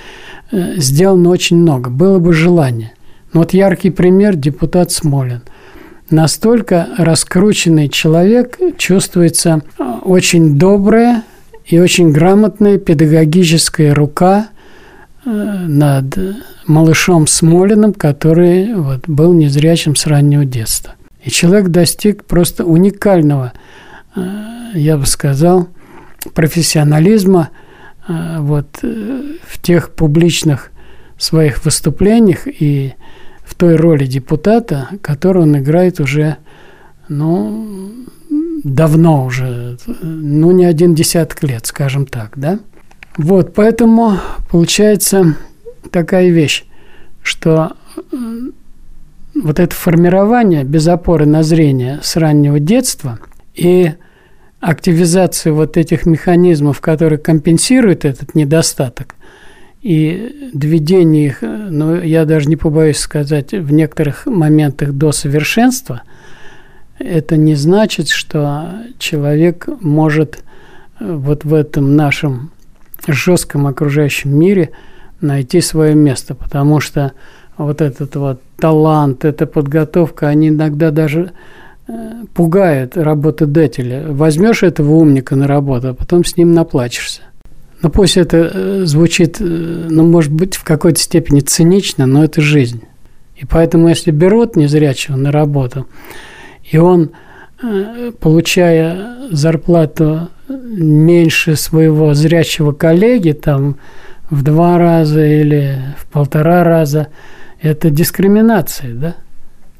сделано 0.51 1.29
очень 1.29 1.57
много. 1.57 1.89
Было 1.89 2.19
бы 2.19 2.31
желание. 2.31 2.93
Вот 3.33 3.53
яркий 3.53 3.89
пример– 3.89 4.35
депутат 4.37 4.91
Смолин. 4.91 5.41
Настолько 6.09 6.87
раскрученный 6.97 7.89
человек 7.89 8.57
чувствуется 8.77 9.61
э, 9.77 9.83
очень 10.03 10.57
добрая 10.57 11.23
и 11.65 11.79
очень 11.79 12.11
грамотная 12.11 12.77
педагогическая 12.77 13.93
рука 13.93 14.47
э, 15.25 15.29
над 15.29 16.17
малышом 16.65 17.27
Смолиным, 17.27 17.93
который 17.93 18.73
вот, 18.73 19.01
был 19.07 19.33
незрячим 19.33 19.97
с 19.97 20.07
раннего 20.07 20.45
детства. 20.45 20.93
И 21.25 21.29
человек 21.29 21.67
достиг 21.67 22.23
просто 22.23 22.63
уникального, 22.63 23.51
э, 24.15 24.21
я 24.75 24.95
бы 24.97 25.05
сказал, 25.05 25.67
профессионализма 26.33 27.49
вот, 28.07 28.79
в 28.81 29.61
тех 29.61 29.91
публичных 29.91 30.71
своих 31.17 31.65
выступлениях 31.65 32.47
и 32.47 32.93
в 33.47 33.55
той 33.55 33.75
роли 33.77 34.05
депутата, 34.05 34.89
которую 35.01 35.43
он 35.43 35.57
играет 35.57 35.99
уже, 35.99 36.37
ну, 37.07 37.65
давно 38.63 39.25
уже, 39.25 39.77
ну, 40.01 40.51
не 40.51 40.65
один 40.65 40.93
десяток 40.93 41.43
лет, 41.43 41.65
скажем 41.65 42.05
так, 42.05 42.33
да. 42.35 42.59
Вот, 43.15 43.53
поэтому 43.53 44.17
получается 44.51 45.35
такая 45.91 46.29
вещь, 46.29 46.65
что 47.23 47.71
вот 49.33 49.59
это 49.59 49.73
формирование 49.73 50.63
без 50.63 50.87
опоры 50.87 51.25
на 51.25 51.41
зрение 51.41 51.99
с 52.03 52.17
раннего 52.17 52.59
детства 52.59 53.19
и 53.55 53.93
активизация 54.59 55.53
вот 55.53 55.77
этих 55.77 56.05
механизмов, 56.05 56.81
которые 56.81 57.19
компенсируют 57.19 58.03
этот 58.03 58.35
недостаток, 58.35 59.15
и 59.87 60.51
доведение 60.53 61.27
их, 61.27 61.37
ну, 61.41 62.01
я 62.01 62.25
даже 62.25 62.49
не 62.49 62.57
побоюсь 62.57 62.97
сказать, 62.97 63.53
в 63.53 63.71
некоторых 63.71 64.25
моментах 64.25 64.91
до 64.91 65.13
совершенства, 65.13 66.01
это 66.99 67.37
не 67.37 67.55
значит, 67.55 68.09
что 68.09 68.81
человек 68.99 69.69
может 69.79 70.43
вот 70.99 71.45
в 71.45 71.53
этом 71.53 71.95
нашем 71.95 72.51
жестком 73.07 73.65
окружающем 73.65 74.37
мире 74.37 74.71
найти 75.21 75.61
свое 75.61 75.95
место, 75.95 76.35
потому 76.35 76.81
что 76.81 77.13
вот 77.55 77.79
этот 77.79 78.13
вот 78.17 78.41
талант, 78.57 79.23
эта 79.23 79.45
подготовка, 79.45 80.27
они 80.27 80.49
иногда 80.49 80.91
даже 80.91 81.31
э, 81.87 82.25
пугают 82.33 82.97
работодателя. 82.97 84.11
Возьмешь 84.11 84.63
этого 84.63 84.95
умника 84.95 85.37
на 85.37 85.47
работу, 85.47 85.87
а 85.87 85.93
потом 85.93 86.25
с 86.25 86.35
ним 86.35 86.51
наплачешься. 86.51 87.21
Но 87.81 87.89
пусть 87.89 88.17
это 88.17 88.51
э, 88.53 88.81
звучит, 88.85 89.37
э, 89.39 89.43
ну, 89.43 90.05
может 90.07 90.31
быть, 90.31 90.55
в 90.55 90.63
какой-то 90.63 90.99
степени 90.99 91.41
цинично, 91.41 92.05
но 92.05 92.23
это 92.23 92.41
жизнь. 92.41 92.81
И 93.35 93.45
поэтому, 93.45 93.87
если 93.87 94.11
берут 94.11 94.55
незрячего 94.55 95.15
на 95.15 95.31
работу, 95.31 95.87
и 96.71 96.77
он, 96.77 97.11
получая 98.19 99.29
зарплату 99.31 100.29
меньше 100.49 101.55
своего 101.55 102.13
зрячего 102.13 102.71
коллеги, 102.71 103.31
там, 103.31 103.77
в 104.29 104.43
два 104.43 104.77
раза 104.77 105.25
или 105.25 105.79
в 105.99 106.07
полтора 106.07 106.63
раза– 106.63 107.07
это 107.61 107.89
дискриминация, 107.89 108.93
да? 108.93 109.15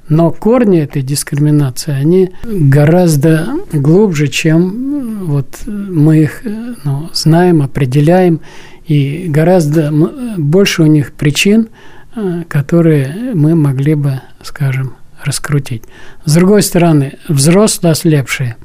Но 0.10 0.32
корни 0.32 0.80
этой 0.80 1.02
дискриминации, 1.02 1.91
они 1.91 2.32
гораздо 2.43 3.48
глубже, 3.74 4.28
чем 4.28 5.07
вот 5.20 5.63
мы 5.65 6.20
их 6.20 6.41
ну, 6.84 7.09
знаем, 7.13 7.61
определяем, 7.61 8.41
и 8.86 9.28
гораздо 9.28 9.91
больше 10.38 10.84
у 10.84 10.86
них 10.86 11.13
причин, 11.13 11.70
э, 12.15 12.43
которые 12.47 13.34
мы 13.34 13.55
могли 13.55 13.95
бы, 13.95 14.22
скажем, 14.41 14.93
раскрутить. 15.24 15.84
С 16.26 16.36
другой 16.36 16.61
стороны, 16.61 17.18
взрослые 17.28 17.91
ослепшие, 17.91 18.55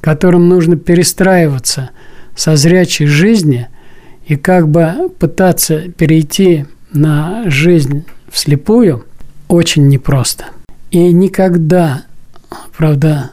которым 0.00 0.48
нужно 0.48 0.76
перестраиваться 0.76 1.90
со 2.34 2.56
зрячей 2.56 3.06
жизни 3.06 3.68
и 4.26 4.36
как 4.36 4.68
бы 4.68 5.10
пытаться 5.18 5.88
перейти 5.92 6.66
на 6.92 7.44
жизнь 7.46 8.04
вслепую 8.30 9.04
очень 9.48 9.88
непросто. 9.88 10.46
И 10.90 11.12
никогда, 11.12 12.02
правда, 12.76 13.30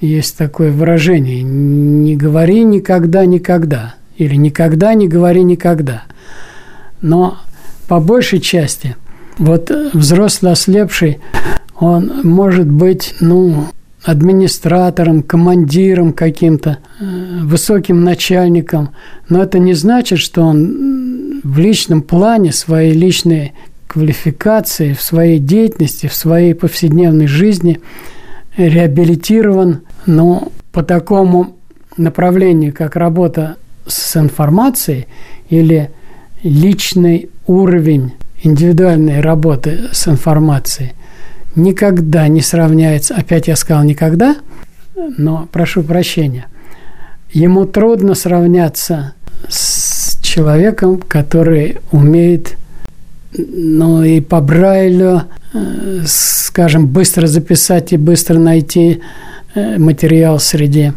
есть 0.00 0.36
такое 0.36 0.70
выражение, 0.70 1.42
не 1.42 2.16
говори 2.16 2.62
никогда, 2.62 3.24
никогда, 3.24 3.94
или 4.16 4.36
никогда 4.36 4.94
не 4.94 5.08
говори 5.08 5.42
никогда. 5.42 6.04
Но 7.00 7.38
по 7.88 8.00
большей 8.00 8.40
части 8.40 8.96
вот 9.38 9.70
взрослый 9.92 10.52
ослепший, 10.52 11.18
он 11.78 12.20
может 12.24 12.68
быть, 12.68 13.14
ну, 13.20 13.68
администратором, 14.04 15.22
командиром 15.22 16.12
каким-то, 16.12 16.78
э, 17.00 17.04
высоким 17.42 18.04
начальником, 18.04 18.90
но 19.28 19.42
это 19.42 19.58
не 19.58 19.74
значит, 19.74 20.18
что 20.18 20.42
он 20.42 21.40
в 21.42 21.58
личном 21.58 22.02
плане 22.02 22.52
свои 22.52 22.92
личные 22.92 23.52
квалификации, 23.86 24.92
в 24.92 25.02
своей 25.02 25.38
деятельности, 25.38 26.06
в 26.06 26.14
своей 26.14 26.54
повседневной 26.54 27.26
жизни 27.26 27.80
реабилитирован, 28.66 29.82
но 30.06 30.52
по 30.72 30.82
такому 30.82 31.56
направлению, 31.96 32.74
как 32.74 32.96
работа 32.96 33.56
с 33.86 34.16
информацией 34.16 35.06
или 35.48 35.90
личный 36.42 37.30
уровень 37.46 38.12
индивидуальной 38.42 39.20
работы 39.20 39.88
с 39.92 40.06
информацией 40.08 40.92
никогда 41.56 42.28
не 42.28 42.40
сравняется, 42.40 43.14
опять 43.14 43.48
я 43.48 43.56
сказал 43.56 43.84
никогда, 43.84 44.36
но 44.94 45.48
прошу 45.50 45.82
прощения, 45.82 46.46
ему 47.32 47.64
трудно 47.64 48.14
сравняться 48.14 49.14
с 49.48 50.18
человеком, 50.22 50.98
который 50.98 51.78
умеет 51.90 52.56
ну 53.36 54.02
и 54.02 54.20
по 54.20 54.40
Брайлю, 54.40 55.22
э, 55.52 56.02
скажем, 56.06 56.86
быстро 56.86 57.26
записать 57.26 57.92
и 57.92 57.96
быстро 57.96 58.38
найти 58.38 59.00
э, 59.54 59.78
материал 59.78 60.40
среди, 60.40 60.92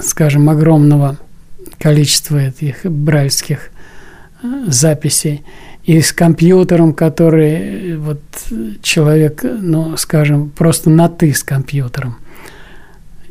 скажем, 0.00 0.48
огромного 0.50 1.16
количества 1.78 2.38
этих 2.38 2.84
брайльских 2.84 3.70
э, 4.42 4.64
записей. 4.66 5.42
И 5.84 6.00
с 6.00 6.12
компьютером, 6.12 6.92
который 6.92 7.96
вот 7.96 8.20
человек, 8.82 9.44
ну, 9.44 9.96
скажем, 9.96 10.50
просто 10.50 10.90
на 10.90 11.08
«ты» 11.08 11.32
с 11.32 11.44
компьютером. 11.44 12.16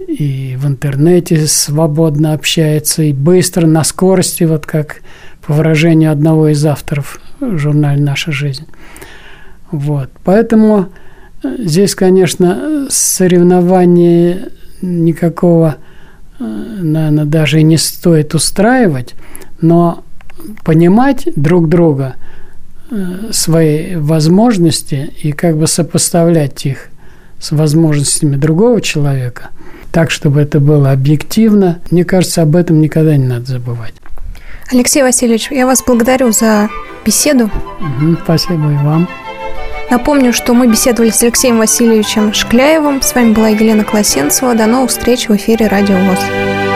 И 0.07 0.55
в 0.57 0.65
интернете 0.65 1.47
свободно 1.47 2.33
общается, 2.33 3.03
и 3.03 3.11
быстро, 3.11 3.65
на 3.65 3.83
скорости, 3.83 4.45
вот 4.45 4.65
как 4.65 5.01
по 5.45 5.51
выражению 5.51 6.13
одного 6.13 6.47
из 6.47 6.65
авторов 6.65 7.19
журнале 7.41 8.01
«Наша 8.01 8.31
жизнь». 8.31 8.65
Вот. 9.71 10.09
Поэтому 10.23 10.89
э, 11.43 11.55
здесь, 11.59 11.95
конечно, 11.95 12.87
соревнования 12.89 14.49
никакого, 14.81 15.77
э, 16.39 16.43
наверное, 16.43 17.25
даже 17.25 17.59
и 17.59 17.63
не 17.63 17.77
стоит 17.77 18.35
устраивать, 18.35 19.15
но 19.61 20.03
понимать 20.63 21.27
друг 21.35 21.69
друга, 21.69 22.15
э, 22.89 23.31
свои 23.31 23.95
возможности 23.95 25.11
и 25.21 25.31
как 25.31 25.57
бы 25.57 25.67
сопоставлять 25.67 26.65
их 26.65 26.89
с 27.39 27.51
возможностями 27.51 28.35
другого 28.35 28.81
человека, 28.81 29.49
так, 29.91 30.11
чтобы 30.11 30.41
это 30.41 30.59
было 30.59 30.91
объективно, 30.91 31.79
мне 31.91 32.05
кажется, 32.05 32.41
об 32.41 32.55
этом 32.55 32.79
никогда 32.79 33.17
не 33.17 33.27
надо 33.27 33.45
забывать. 33.45 33.93
Алексей 34.71 35.03
Васильевич, 35.03 35.51
я 35.51 35.65
вас 35.65 35.83
благодарю 35.83 36.31
за 36.31 36.69
беседу. 37.05 37.45
Угу, 37.45 38.17
спасибо 38.23 38.71
и 38.71 38.77
вам. 38.77 39.07
Напомню, 39.91 40.33
что 40.33 40.53
мы 40.53 40.67
беседовали 40.67 41.11
с 41.11 41.21
Алексеем 41.21 41.59
Васильевичем 41.59 42.33
Шкляевым. 42.33 43.01
С 43.01 43.13
вами 43.13 43.33
была 43.33 43.49
Елена 43.49 43.83
Класенцева. 43.83 44.55
До 44.55 44.65
новых 44.65 44.89
встреч 44.89 45.29
в 45.29 45.35
эфире 45.35 45.67
Радио 45.67 45.95
ВОЗ. 45.95 46.74